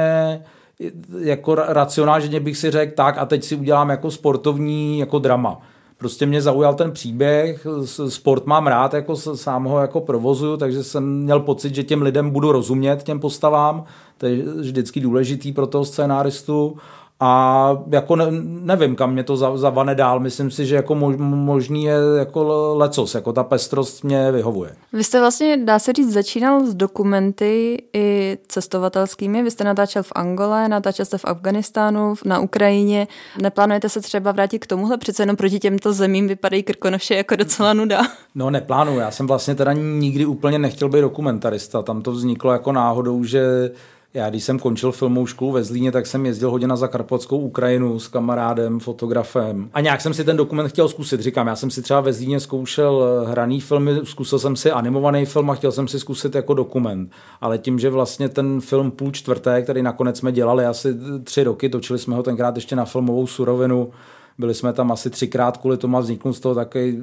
jako 1.19 1.55
racionálně 1.55 2.41
bych 2.41 2.57
si 2.57 2.71
řekl 2.71 2.95
tak 2.97 3.19
a 3.19 3.27
teď 3.27 3.45
si 3.45 3.57
udělám 3.57 3.91
jako 3.91 4.11
sportovní 4.11 4.99
jako 4.99 5.19
drama 5.19 5.61
prostě 6.01 6.27
mě 6.27 6.43
zaujal 6.43 6.75
ten 6.75 6.93
příběh, 6.93 7.67
sport 8.09 8.47
mám 8.47 8.67
rád, 8.67 8.95
jako 8.95 9.17
sám 9.17 9.65
ho 9.65 9.81
jako 9.81 10.01
provozuju, 10.01 10.57
takže 10.57 10.85
jsem 10.85 11.23
měl 11.23 11.41
pocit, 11.41 11.75
že 11.75 11.83
těm 11.83 12.03
lidem 12.03 12.31
budu 12.31 12.53
rozumět, 12.53 13.03
těm 13.03 13.21
postavám, 13.21 13.85
to 14.19 14.27
je 14.27 14.37
vždycky 14.37 15.01
důležitý 15.01 15.53
pro 15.53 15.67
toho 15.67 15.85
scénáristu 15.85 16.77
a 17.23 17.83
jako 17.91 18.17
ne, 18.17 18.27
nevím, 18.45 18.97
kam 18.97 19.13
mě 19.13 19.25
to 19.25 19.37
zavane 19.37 19.95
dál. 19.95 20.21
Myslím 20.21 20.51
si, 20.51 20.67
že 20.67 20.75
jako 20.75 20.95
možný 21.19 21.85
je 21.85 21.95
jako 22.19 22.75
lecos, 22.77 23.15
jako 23.15 23.33
ta 23.33 23.45
pestrost 23.45 24.05
mě 24.05 24.33
vyhovuje. 24.33 24.71
Vy 24.93 25.05
jste 25.05 25.21
vlastně, 25.21 25.57
dá 25.57 25.79
se 25.79 25.93
říct, 25.93 26.13
začínal 26.13 26.67
s 26.67 26.75
dokumenty 26.75 27.83
i 27.93 28.39
cestovatelskými. 28.49 29.43
Vy 29.43 29.51
jste 29.51 29.65
natáčel 29.65 30.03
v 30.03 30.13
Angole, 30.15 30.69
natáčel 30.69 31.07
jste 31.07 31.19
v 31.19 31.25
Afganistánu, 31.25 32.15
na 32.25 32.39
Ukrajině. 32.39 33.09
Neplánujete 33.43 33.89
se 33.89 34.01
třeba 34.01 34.33
vrátit 34.33 34.59
k 34.59 34.67
tomuhle? 34.67 34.99
Přece 34.99 35.23
jenom 35.23 35.37
proti 35.37 35.59
těmto 35.59 35.93
zemím 35.93 36.29
vypadají 36.29 36.63
Krkonoše 36.63 37.15
jako 37.15 37.37
docela 37.37 37.73
nuda. 37.73 38.01
No 38.35 38.51
neplánuju. 38.51 38.99
Já 38.99 39.11
jsem 39.11 39.27
vlastně 39.27 39.55
teda 39.55 39.73
nikdy 39.73 40.27
úplně 40.27 40.59
nechtěl 40.59 40.89
být 40.89 41.01
dokumentarista. 41.01 41.83
Tam 41.83 42.03
to 42.03 42.13
vzniklo 42.13 42.53
jako 42.53 42.73
náhodou, 42.73 43.25
že 43.25 43.71
já 44.15 44.31
když 44.31 44.45
jsem 44.45 44.59
končil 44.59 44.93
filmovou 44.93 45.27
školu 45.27 45.53
ve 45.53 45.65
Zlíně, 45.65 45.93
tak 45.93 46.07
jsem 46.07 46.27
jezdil 46.27 46.51
hodně 46.51 46.67
na 46.67 46.77
Zakarpatskou 46.77 47.39
Ukrajinu 47.39 47.99
s 47.99 48.09
kamarádem, 48.09 48.81
fotografem. 48.81 49.71
A 49.73 49.81
nějak 49.81 50.01
jsem 50.01 50.15
si 50.15 50.25
ten 50.25 50.37
dokument 50.37 50.69
chtěl 50.69 50.89
zkusit. 50.89 51.21
Říkám, 51.21 51.47
já 51.47 51.57
jsem 51.57 51.71
si 51.71 51.83
třeba 51.83 52.01
ve 52.01 52.13
Zlíně 52.13 52.41
zkoušel 52.41 53.05
eh, 53.05 53.31
hraný 53.31 53.61
filmy, 53.61 54.01
zkusil 54.05 54.39
jsem 54.39 54.57
si 54.57 54.71
animovaný 54.71 55.27
film 55.27 55.51
a 55.51 55.55
chtěl 55.55 55.73
jsem 55.73 55.89
si 55.89 56.01
zkusit 56.01 56.35
jako 56.35 56.55
dokument. 56.55 57.11
Ale 57.41 57.59
tím, 57.59 57.79
že 57.79 57.91
vlastně 57.91 58.29
ten 58.29 58.61
film 58.61 58.91
půl 58.91 59.11
čtvrté, 59.11 59.63
který 59.63 59.83
nakonec 59.83 60.19
jsme 60.19 60.33
dělali 60.33 60.67
asi 60.67 60.95
tři 61.25 61.45
roky, 61.45 61.69
točili 61.69 61.99
jsme 61.99 62.17
ho 62.17 62.23
tenkrát 62.23 62.55
ještě 62.57 62.77
na 62.77 62.85
filmovou 62.85 63.27
surovinu, 63.27 63.91
byli 64.39 64.55
jsme 64.55 64.73
tam 64.73 64.93
asi 64.93 65.11
třikrát 65.11 65.57
kvůli 65.57 65.77
tomu 65.77 65.97
a 65.97 66.01
vzniknul 66.01 66.35
z 66.35 66.41
toho 66.41 66.55
takový, 66.55 66.99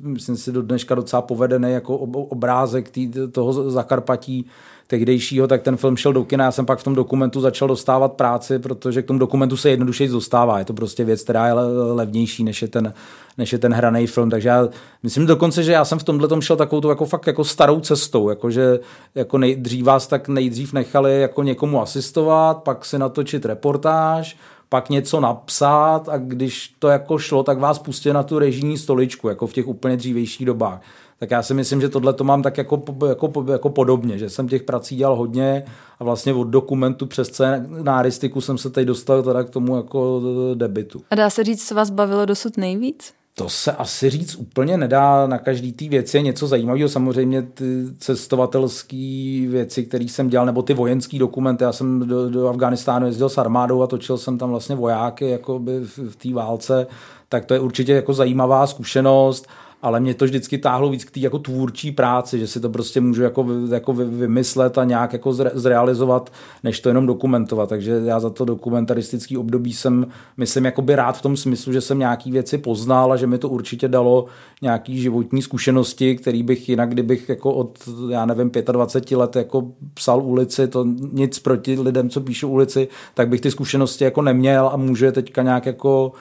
myslím 0.00 0.36
si, 0.36 0.52
do 0.52 0.62
dneška 0.62 0.94
docela 0.94 1.22
povedený 1.22 1.72
jako 1.72 1.96
obrázek 1.98 2.90
tý, 2.90 3.12
toho 3.32 3.70
Zakarpatí 3.70 4.46
tehdejšího, 4.90 5.46
tak 5.46 5.62
ten 5.62 5.76
film 5.76 5.96
šel 5.96 6.12
do 6.12 6.24
kina. 6.24 6.44
Já 6.44 6.52
jsem 6.52 6.66
pak 6.66 6.78
v 6.78 6.84
tom 6.84 6.94
dokumentu 6.94 7.40
začal 7.40 7.68
dostávat 7.68 8.12
práci, 8.12 8.58
protože 8.58 9.02
k 9.02 9.06
tomu 9.06 9.18
dokumentu 9.18 9.56
se 9.56 9.70
jednoduše 9.70 10.08
dostává. 10.08 10.58
Je 10.58 10.64
to 10.64 10.72
prostě 10.72 11.04
věc, 11.04 11.22
která 11.22 11.46
je 11.46 11.52
levnější, 11.92 12.44
než 12.44 12.62
je 12.62 12.68
ten, 12.68 12.92
než 13.38 13.52
je 13.52 13.58
ten 13.58 13.72
hraný 13.72 14.06
film. 14.06 14.30
Takže 14.30 14.48
já 14.48 14.68
myslím 15.02 15.26
dokonce, 15.26 15.62
že 15.62 15.72
já 15.72 15.84
jsem 15.84 15.98
v 15.98 16.04
tomhle 16.04 16.28
tom 16.28 16.40
šel 16.40 16.56
takovou 16.56 16.88
jako 16.88 17.06
fakt 17.06 17.26
jako 17.26 17.44
starou 17.44 17.80
cestou, 17.80 18.28
jako 18.28 18.50
že 18.50 18.80
jako 19.14 19.38
nejdřív 19.38 19.84
vás 19.84 20.06
tak 20.06 20.28
nejdřív 20.28 20.72
nechali 20.72 21.20
jako 21.20 21.42
někomu 21.42 21.82
asistovat, 21.82 22.62
pak 22.62 22.84
si 22.84 22.98
natočit 22.98 23.44
reportáž, 23.44 24.36
pak 24.68 24.90
něco 24.90 25.20
napsat 25.20 26.08
a 26.08 26.18
když 26.18 26.74
to 26.78 26.88
jako 26.88 27.18
šlo, 27.18 27.42
tak 27.42 27.58
vás 27.58 27.78
pustili 27.78 28.12
na 28.12 28.22
tu 28.22 28.38
režijní 28.38 28.78
stoličku, 28.78 29.28
jako 29.28 29.46
v 29.46 29.52
těch 29.52 29.68
úplně 29.68 29.96
dřívějších 29.96 30.46
dobách. 30.46 30.80
Tak 31.18 31.30
já 31.30 31.42
si 31.42 31.54
myslím, 31.54 31.80
že 31.80 31.88
tohle 31.88 32.12
to 32.12 32.24
mám 32.24 32.42
tak 32.42 32.58
jako, 32.58 32.82
jako, 33.08 33.44
jako 33.50 33.70
podobně, 33.70 34.18
že 34.18 34.30
jsem 34.30 34.48
těch 34.48 34.62
prací 34.62 34.96
dělal 34.96 35.16
hodně 35.16 35.64
a 35.98 36.04
vlastně 36.04 36.34
od 36.34 36.44
dokumentu 36.44 37.06
přes 37.06 37.28
scénáristiku 37.28 38.40
jsem 38.40 38.58
se 38.58 38.70
teď 38.70 38.86
dostal 38.86 39.22
teda 39.22 39.44
k 39.44 39.50
tomu 39.50 39.76
jako 39.76 40.22
debitu. 40.54 41.02
A 41.10 41.14
dá 41.14 41.30
se 41.30 41.44
říct, 41.44 41.68
co 41.68 41.74
vás 41.74 41.90
bavilo 41.90 42.26
dosud 42.26 42.56
nejvíc? 42.56 43.12
To 43.34 43.48
se 43.48 43.72
asi 43.72 44.10
říct 44.10 44.34
úplně 44.34 44.76
nedá. 44.76 45.26
Na 45.26 45.38
každý 45.38 45.72
té 45.72 45.88
věci 45.88 46.16
je 46.16 46.22
něco 46.22 46.46
zajímavého. 46.46 46.88
Samozřejmě 46.88 47.42
ty 47.42 47.64
cestovatelské 47.98 49.46
věci, 49.48 49.84
které 49.84 50.04
jsem 50.04 50.28
dělal, 50.28 50.46
nebo 50.46 50.62
ty 50.62 50.74
vojenské 50.74 51.18
dokumenty. 51.18 51.64
Já 51.64 51.72
jsem 51.72 52.08
do, 52.08 52.30
do 52.30 52.48
Afganistánu 52.48 53.06
jezdil 53.06 53.28
s 53.28 53.38
armádou 53.38 53.82
a 53.82 53.86
točil 53.86 54.18
jsem 54.18 54.38
tam 54.38 54.50
vlastně 54.50 54.76
vojáky 54.76 55.28
jakoby 55.30 55.80
v, 55.80 55.98
v 55.98 56.16
té 56.16 56.34
válce. 56.34 56.86
Tak 57.28 57.44
to 57.44 57.54
je 57.54 57.60
určitě 57.60 57.92
jako 57.92 58.14
zajímavá 58.14 58.66
zkušenost 58.66 59.46
ale 59.82 60.00
mě 60.00 60.14
to 60.14 60.24
vždycky 60.24 60.58
táhlo 60.58 60.90
víc 60.90 61.04
k 61.04 61.10
té 61.10 61.20
jako 61.20 61.38
tvůrčí 61.38 61.92
práci, 61.92 62.38
že 62.38 62.46
si 62.46 62.60
to 62.60 62.70
prostě 62.70 63.00
můžu 63.00 63.22
jako, 63.22 63.46
jako 63.72 63.92
vymyslet 63.92 64.78
a 64.78 64.84
nějak 64.84 65.12
jako 65.12 65.32
zrealizovat, 65.32 66.32
než 66.64 66.80
to 66.80 66.88
jenom 66.88 67.06
dokumentovat. 67.06 67.68
Takže 67.68 68.00
já 68.04 68.20
za 68.20 68.30
to 68.30 68.44
dokumentaristický 68.44 69.36
období 69.36 69.72
jsem, 69.72 70.06
myslím, 70.36 70.64
jako 70.64 70.82
by 70.82 70.96
rád 70.96 71.18
v 71.18 71.22
tom 71.22 71.36
smyslu, 71.36 71.72
že 71.72 71.80
jsem 71.80 71.98
nějaký 71.98 72.30
věci 72.30 72.58
poznal 72.58 73.12
a 73.12 73.16
že 73.16 73.26
mi 73.26 73.38
to 73.38 73.48
určitě 73.48 73.88
dalo 73.88 74.24
nějaký 74.62 75.00
životní 75.00 75.42
zkušenosti, 75.42 76.16
který 76.16 76.42
bych 76.42 76.68
jinak, 76.68 76.90
kdybych 76.90 77.28
jako 77.28 77.54
od, 77.54 77.78
já 78.10 78.26
nevím, 78.26 78.50
25 78.72 79.16
let 79.16 79.36
jako 79.36 79.66
psal 79.94 80.22
ulici, 80.22 80.68
to 80.68 80.86
nic 81.12 81.38
proti 81.38 81.80
lidem, 81.80 82.10
co 82.10 82.20
píšou 82.20 82.48
ulici, 82.48 82.88
tak 83.14 83.28
bych 83.28 83.40
ty 83.40 83.50
zkušenosti 83.50 84.04
jako 84.04 84.22
neměl 84.22 84.70
a 84.72 84.76
můžu 84.76 85.04
je 85.04 85.12
teďka 85.12 85.42
nějak 85.42 85.66
jako 85.66 86.12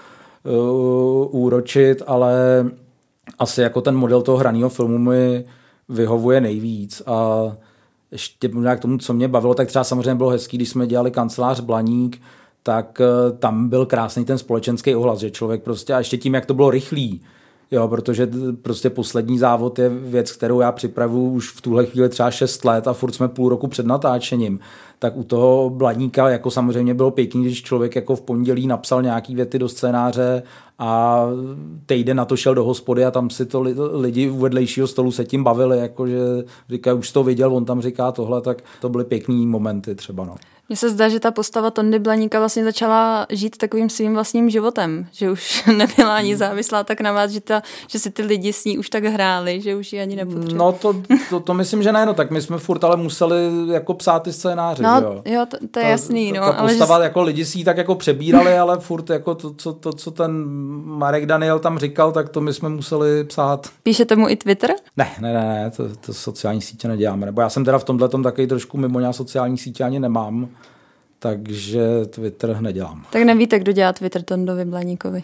uh, 0.43 1.41
úročit, 1.41 2.03
ale 2.07 2.65
asi 3.39 3.61
jako 3.61 3.81
ten 3.81 3.95
model 3.95 4.21
toho 4.21 4.37
hraného 4.37 4.69
filmu 4.69 4.97
mi 4.97 5.45
vyhovuje 5.89 6.41
nejvíc 6.41 7.01
a 7.05 7.47
ještě 8.11 8.49
možná 8.49 8.75
k 8.75 8.79
tomu, 8.79 8.97
co 8.97 9.13
mě 9.13 9.27
bavilo, 9.27 9.53
tak 9.53 9.67
třeba 9.67 9.83
samozřejmě 9.83 10.15
bylo 10.15 10.29
hezký, 10.29 10.57
když 10.57 10.69
jsme 10.69 10.87
dělali 10.87 11.11
kancelář 11.11 11.59
Blaník, 11.59 12.21
tak 12.63 13.01
eh, 13.01 13.37
tam 13.37 13.69
byl 13.69 13.85
krásný 13.85 14.25
ten 14.25 14.37
společenský 14.37 14.95
ohlas, 14.95 15.19
že 15.19 15.31
člověk 15.31 15.63
prostě, 15.63 15.93
a 15.93 15.97
ještě 15.97 16.17
tím, 16.17 16.33
jak 16.33 16.45
to 16.45 16.53
bylo 16.53 16.71
rychlý, 16.71 17.21
Jo, 17.71 17.87
protože 17.87 18.29
prostě 18.61 18.89
poslední 18.89 19.39
závod 19.39 19.79
je 19.79 19.89
věc, 19.89 20.31
kterou 20.31 20.59
já 20.59 20.71
připravuju 20.71 21.31
už 21.31 21.51
v 21.51 21.61
tuhle 21.61 21.85
chvíli 21.85 22.09
třeba 22.09 22.31
6 22.31 22.65
let 22.65 22.87
a 22.87 22.93
furt 22.93 23.11
jsme 23.11 23.27
půl 23.27 23.49
roku 23.49 23.67
před 23.67 23.85
natáčením. 23.85 24.59
Tak 24.99 25.17
u 25.17 25.23
toho 25.23 25.69
Bladníka 25.69 26.29
jako 26.29 26.51
samozřejmě 26.51 26.93
bylo 26.93 27.11
pěkný, 27.11 27.43
když 27.43 27.63
člověk 27.63 27.95
jako 27.95 28.15
v 28.15 28.21
pondělí 28.21 28.67
napsal 28.67 29.01
nějaký 29.01 29.35
věty 29.35 29.59
do 29.59 29.69
scénáře 29.69 30.43
a 30.79 31.23
týden 31.85 32.17
na 32.17 32.25
to 32.25 32.37
šel 32.37 32.55
do 32.55 32.63
hospody 32.63 33.05
a 33.05 33.11
tam 33.11 33.29
si 33.29 33.45
to 33.45 33.61
lidi 33.91 34.29
u 34.29 34.37
vedlejšího 34.37 34.87
stolu 34.87 35.11
se 35.11 35.25
tím 35.25 35.43
bavili, 35.43 35.77
jakože 35.77 36.19
říkají, 36.69 36.97
už 36.99 37.11
to 37.11 37.23
viděl, 37.23 37.55
on 37.55 37.65
tam 37.65 37.81
říká 37.81 38.11
tohle, 38.11 38.41
tak 38.41 38.63
to 38.81 38.89
byly 38.89 39.03
pěkný 39.03 39.47
momenty 39.47 39.95
třeba. 39.95 40.25
No. 40.25 40.35
Mně 40.69 40.77
se 40.77 40.89
zdá, 40.89 41.09
že 41.09 41.19
ta 41.19 41.31
postava 41.31 41.71
Tondy 41.71 41.99
Blaníka 41.99 42.39
vlastně 42.39 42.63
začala 42.63 43.25
žít 43.29 43.57
takovým 43.57 43.89
svým 43.89 44.13
vlastním 44.13 44.49
životem, 44.49 45.07
že 45.11 45.31
už 45.31 45.65
nebyla 45.77 46.15
ani 46.15 46.29
hmm. 46.29 46.37
závislá 46.37 46.83
tak 46.83 47.01
na 47.01 47.11
vás, 47.11 47.31
že, 47.31 47.41
ta, 47.41 47.61
že 47.87 47.99
si 47.99 48.11
ty 48.11 48.21
lidi 48.21 48.53
s 48.53 48.65
ní 48.65 48.77
už 48.77 48.89
tak 48.89 49.03
hráli, 49.03 49.61
že 49.61 49.75
už 49.75 49.93
ji 49.93 50.01
ani 50.01 50.15
nepotřebovali. 50.15 50.57
No 50.57 50.71
to, 50.71 50.95
to, 51.29 51.39
to, 51.39 51.53
myslím, 51.53 51.83
že 51.83 51.91
ne, 51.91 52.05
no 52.05 52.13
tak 52.13 52.31
my 52.31 52.41
jsme 52.41 52.57
furt 52.57 52.83
ale 52.83 52.97
museli 52.97 53.35
jako 53.71 53.93
psát 53.93 54.23
ty 54.23 54.33
scénáře, 54.33 54.83
no, 54.83 55.01
jo. 55.01 55.21
jo 55.25 55.45
to, 55.45 55.57
to 55.57 55.79
je 55.79 55.85
ta, 55.85 55.89
jasný, 55.89 56.31
no. 56.31 56.39
Ta, 56.39 56.53
ta 56.53 56.61
postava, 56.61 56.95
ale 56.95 57.03
že... 57.03 57.07
jako 57.07 57.21
lidi 57.21 57.45
si 57.45 57.57
ji 57.57 57.63
tak 57.63 57.77
jako 57.77 57.95
přebírali, 57.95 58.57
ale 58.57 58.79
furt 58.79 59.09
jako 59.09 59.35
to, 59.35 59.53
co, 59.53 59.73
to, 59.73 59.93
co 59.93 60.11
ten 60.11 60.43
Marek 60.83 61.25
Daniel 61.25 61.59
tam 61.59 61.79
říkal, 61.79 62.11
tak 62.11 62.29
to 62.29 62.41
my 62.41 62.53
jsme 62.53 62.69
museli 62.69 63.23
psát. 63.23 63.69
Píšete 63.83 64.15
mu 64.15 64.29
i 64.29 64.35
Twitter? 64.35 64.71
Ne, 64.97 65.11
ne, 65.19 65.33
ne, 65.33 65.43
ne 65.43 65.71
to, 65.71 65.83
to 66.05 66.13
sociální 66.13 66.61
sítě 66.61 66.87
neděláme, 66.87 67.25
nebo 67.25 67.41
já 67.41 67.49
jsem 67.49 67.65
teda 67.65 67.79
v 67.79 67.83
tomhle 67.83 68.09
tom 68.09 68.23
takový 68.23 68.47
trošku 68.47 68.77
mimo, 68.77 68.99
já 68.99 69.13
sociální 69.13 69.57
sítě 69.57 69.83
ani 69.83 69.99
nemám 69.99 70.47
takže 71.19 72.05
Twitter 72.05 72.61
nedělám. 72.61 73.05
Tak 73.09 73.23
nevíte, 73.23 73.59
kdo 73.59 73.71
dělá 73.71 73.93
Twitter 73.93 74.23
Tondovi 74.23 74.65
Blaníkovi? 74.65 75.23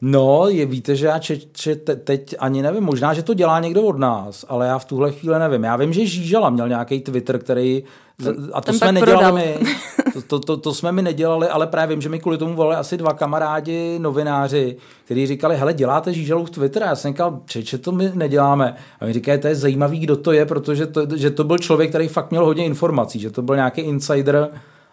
No, 0.00 0.48
je, 0.48 0.66
víte, 0.66 0.96
že 0.96 1.06
já 1.06 1.18
če, 1.18 1.36
če, 1.52 1.76
te, 1.76 1.96
teď 1.96 2.34
ani 2.38 2.62
nevím, 2.62 2.84
možná, 2.84 3.14
že 3.14 3.22
to 3.22 3.34
dělá 3.34 3.60
někdo 3.60 3.82
od 3.82 3.98
nás, 3.98 4.44
ale 4.48 4.66
já 4.66 4.78
v 4.78 4.84
tuhle 4.84 5.12
chvíli 5.12 5.38
nevím. 5.38 5.64
Já 5.64 5.76
vím, 5.76 5.92
že 5.92 6.06
Žížala 6.06 6.50
měl 6.50 6.68
nějaký 6.68 7.00
Twitter, 7.00 7.38
který, 7.38 7.84
a 8.52 8.60
to 8.60 8.72
jsme 8.72 8.92
nedělali 8.92 9.58
my, 9.60 9.66
to, 10.12 10.22
to, 10.22 10.40
to, 10.40 10.56
to, 10.56 10.74
jsme 10.74 10.92
mi 10.92 11.02
nedělali, 11.02 11.48
ale 11.48 11.66
právě 11.66 11.96
vím, 11.96 12.02
že 12.02 12.08
mi 12.08 12.18
kvůli 12.18 12.38
tomu 12.38 12.54
volali 12.54 12.76
asi 12.76 12.96
dva 12.96 13.12
kamarádi, 13.12 13.98
novináři, 13.98 14.76
kteří 15.04 15.26
říkali, 15.26 15.56
hele, 15.56 15.74
děláte 15.74 16.12
Žížalu 16.12 16.44
v 16.44 16.50
Twitter? 16.50 16.82
A 16.82 16.86
já 16.86 16.96
jsem 16.96 17.12
říkal, 17.12 17.40
že 17.46 17.78
to 17.78 17.92
my 17.92 18.10
neděláme. 18.14 18.76
A 19.00 19.04
mi 19.04 19.12
říkají, 19.12 19.40
to 19.40 19.46
je 19.46 19.54
zajímavý, 19.54 19.98
kdo 19.98 20.16
to 20.16 20.32
je, 20.32 20.46
protože 20.46 20.86
to, 20.86 21.16
že 21.16 21.30
to 21.30 21.44
byl 21.44 21.58
člověk, 21.58 21.90
který 21.90 22.08
fakt 22.08 22.30
měl 22.30 22.44
hodně 22.44 22.64
informací, 22.64 23.20
že 23.20 23.30
to 23.30 23.42
byl 23.42 23.56
nějaký 23.56 23.80
insider, 23.80 24.50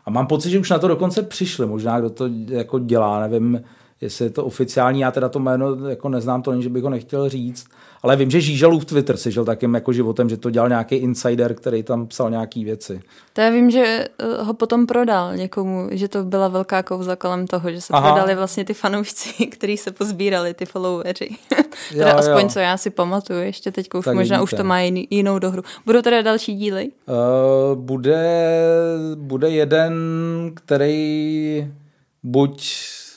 a 0.10 0.12
mám 0.12 0.28
pocit, 0.28 0.50
že 0.50 0.60
už 0.60 0.70
na 0.70 0.80
to 0.80 0.88
dokonce 0.88 1.22
přišli, 1.22 1.66
možná 1.66 2.00
kdo 2.00 2.10
to 2.10 2.30
jako 2.48 2.80
dělá, 2.80 3.28
nevím, 3.28 3.62
jestli 4.02 4.26
je 4.26 4.30
to 4.30 4.46
oficiální, 4.46 5.00
já 5.00 5.12
teda 5.12 5.30
to 5.30 5.40
jméno 5.40 5.88
jako 5.88 6.10
neznám, 6.10 6.42
to 6.42 6.52
není, 6.52 6.64
že 6.64 6.70
bych 6.70 6.84
ho 6.84 6.90
nechtěl 6.90 7.30
říct, 7.30 7.68
ale 8.04 8.16
vím, 8.16 8.32
že 8.32 8.42
Žížalův 8.42 8.86
Twitter 8.86 9.18
si 9.18 9.32
žil 9.32 9.46
takým 9.46 9.74
jako 9.74 9.94
životem, 9.94 10.30
že 10.30 10.38
to 10.38 10.50
dělal 10.50 10.70
nějaký 10.70 10.96
insider, 10.96 11.54
který 11.54 11.84
tam 11.84 12.08
psal 12.08 12.30
nějaký 12.30 12.66
věci. 12.66 13.02
To 13.34 13.42
já 13.42 13.50
vím, 13.50 13.72
že 13.72 14.08
eh, 14.20 14.44
ho 14.44 14.54
potom 14.54 14.86
prodal 14.86 15.36
někomu, 15.36 15.88
že 15.92 16.08
to 16.08 16.24
byla 16.24 16.48
velká 16.48 16.84
kouza 16.84 17.16
kolem 17.16 17.48
toho, 17.48 17.72
že 17.72 17.82
se 17.82 17.94
Aha. 17.94 18.12
prodali 18.12 18.36
vlastně 18.36 18.66
ty 18.66 18.74
fanoušci, 18.74 19.46
kteří 19.52 19.78
se 19.78 19.92
pozbírali, 19.92 20.54
ty 20.54 20.66
followeri. 20.66 21.30
teda 21.94 22.12
jo, 22.12 22.18
aspoň 22.18 22.42
jo. 22.42 22.50
co 22.50 22.60
já 22.60 22.78
si 22.78 22.90
pamatuju, 22.90 23.40
ještě 23.40 23.72
teď 23.72 23.90
už 23.94 24.06
tak 24.06 24.16
možná 24.16 24.38
vidíte. 24.38 24.44
už 24.44 24.58
to 24.58 24.64
má 24.64 24.80
jiný, 24.80 25.08
jinou 25.10 25.40
dohru. 25.40 25.64
Budou 25.86 26.02
teda 26.02 26.22
další 26.22 26.56
díly? 26.56 26.90
Uh, 27.08 27.78
bude, 27.80 28.54
bude 29.16 29.50
jeden, 29.50 29.94
který 30.56 31.68
buď 32.24 32.70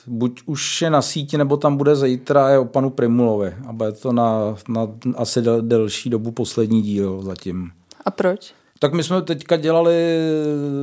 buď 0.07 0.41
už 0.45 0.81
je 0.81 0.89
na 0.89 1.01
síti, 1.01 1.37
nebo 1.37 1.57
tam 1.57 1.77
bude 1.77 1.95
zítra 1.95 2.49
je 2.49 2.59
o 2.59 2.65
panu 2.65 2.89
Primulovi. 2.89 3.53
A 3.67 3.73
bude 3.73 3.91
to 3.91 4.11
na, 4.11 4.55
na 4.69 4.87
asi 5.15 5.41
del, 5.41 5.61
delší 5.61 6.09
dobu 6.09 6.31
poslední 6.31 6.81
díl 6.81 7.21
zatím. 7.21 7.71
A 8.05 8.11
proč? 8.11 8.53
Tak 8.79 8.93
my 8.93 9.03
jsme 9.03 9.21
teďka 9.21 9.57
dělali, 9.57 10.19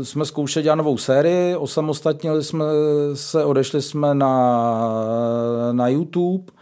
jsme 0.02 0.24
zkoušeli 0.24 0.62
dělat 0.62 0.74
novou 0.74 0.98
sérii, 0.98 1.56
osamostatnili 1.56 2.44
jsme 2.44 2.64
se, 3.14 3.44
odešli 3.44 3.82
jsme 3.82 4.14
na, 4.14 4.92
na 5.72 5.88
YouTube 5.88 6.52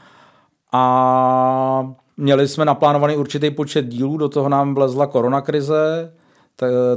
a 0.73 1.95
měli 2.17 2.49
jsme 2.49 2.65
naplánovaný 2.65 3.17
určitý 3.17 3.51
počet 3.51 3.87
dílů, 3.87 4.17
do 4.17 4.29
toho 4.29 4.49
nám 4.49 4.75
vlezla 4.75 5.07
koronakrize, 5.07 6.13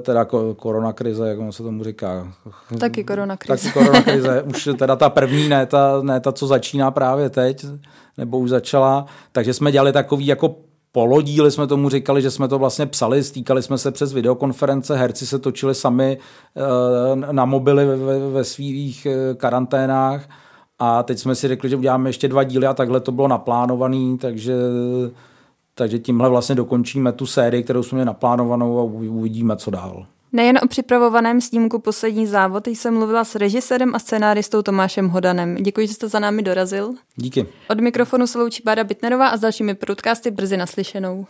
teda 0.01 0.25
korona 0.55 0.93
krize, 0.93 1.27
jak 1.29 1.53
se 1.53 1.63
tomu 1.63 1.83
říká. 1.83 2.33
Taky 2.79 3.03
korona 3.03 3.37
krize. 3.37 3.63
Taky 3.63 3.73
korona 3.73 4.01
krize. 4.01 4.43
Už 4.43 4.69
teda 4.77 4.95
ta 4.95 5.09
první, 5.09 5.49
ne 5.49 5.65
ta, 5.65 6.01
ne 6.01 6.19
ta, 6.19 6.31
co 6.31 6.47
začíná 6.47 6.91
právě 6.91 7.29
teď, 7.29 7.65
nebo 8.17 8.39
už 8.39 8.49
začala. 8.49 9.05
Takže 9.31 9.53
jsme 9.53 9.71
dělali 9.71 9.91
takový 9.91 10.27
jako 10.27 10.55
polodíly, 10.91 11.51
jsme 11.51 11.67
tomu 11.67 11.89
říkali, 11.89 12.21
že 12.21 12.31
jsme 12.31 12.47
to 12.47 12.59
vlastně 12.59 12.85
psali, 12.85 13.23
stýkali 13.23 13.63
jsme 13.63 13.77
se 13.77 13.91
přes 13.91 14.13
videokonference, 14.13 14.97
herci 14.97 15.27
se 15.27 15.39
točili 15.39 15.75
sami 15.75 16.17
eh, 16.57 17.33
na 17.33 17.45
mobily 17.45 17.85
ve, 17.85 18.19
ve 18.29 18.43
svých 18.43 19.05
eh, 19.05 19.33
karanténách 19.35 20.29
a 20.79 21.03
teď 21.03 21.19
jsme 21.19 21.35
si 21.35 21.47
řekli, 21.47 21.69
že 21.69 21.75
uděláme 21.75 22.09
ještě 22.09 22.27
dva 22.27 22.43
díly 22.43 22.67
a 22.67 22.73
takhle 22.73 22.99
to 22.99 23.11
bylo 23.11 23.27
naplánovaný, 23.27 24.17
takže 24.17 24.53
takže 25.75 25.99
tímhle 25.99 26.29
vlastně 26.29 26.55
dokončíme 26.55 27.11
tu 27.11 27.25
sérii, 27.25 27.63
kterou 27.63 27.83
jsme 27.83 27.95
měli 27.95 28.05
naplánovanou 28.05 28.79
a 28.79 28.83
uvidíme, 28.83 29.55
co 29.55 29.71
dál. 29.71 30.05
Nejen 30.33 30.59
o 30.63 30.67
připravovaném 30.67 31.41
snímku 31.41 31.79
Poslední 31.79 32.27
závod 32.27 32.67
jsem 32.67 32.93
mluvila 32.93 33.23
s 33.23 33.35
režisérem 33.35 33.95
a 33.95 33.99
scénáristou 33.99 34.61
Tomášem 34.61 35.09
Hodanem. 35.09 35.55
Děkuji, 35.55 35.87
že 35.87 35.93
jste 35.93 36.07
za 36.07 36.19
námi 36.19 36.41
dorazil. 36.41 36.93
Díky. 37.15 37.45
Od 37.69 37.79
mikrofonu 37.79 38.27
se 38.27 38.39
loučí 38.39 38.63
Bára 38.65 38.83
Bitnerová 38.83 39.27
a 39.27 39.37
s 39.37 39.39
dalšími 39.39 39.75
podcasty 39.75 40.31
brzy 40.31 40.57
naslyšenou. 40.57 41.25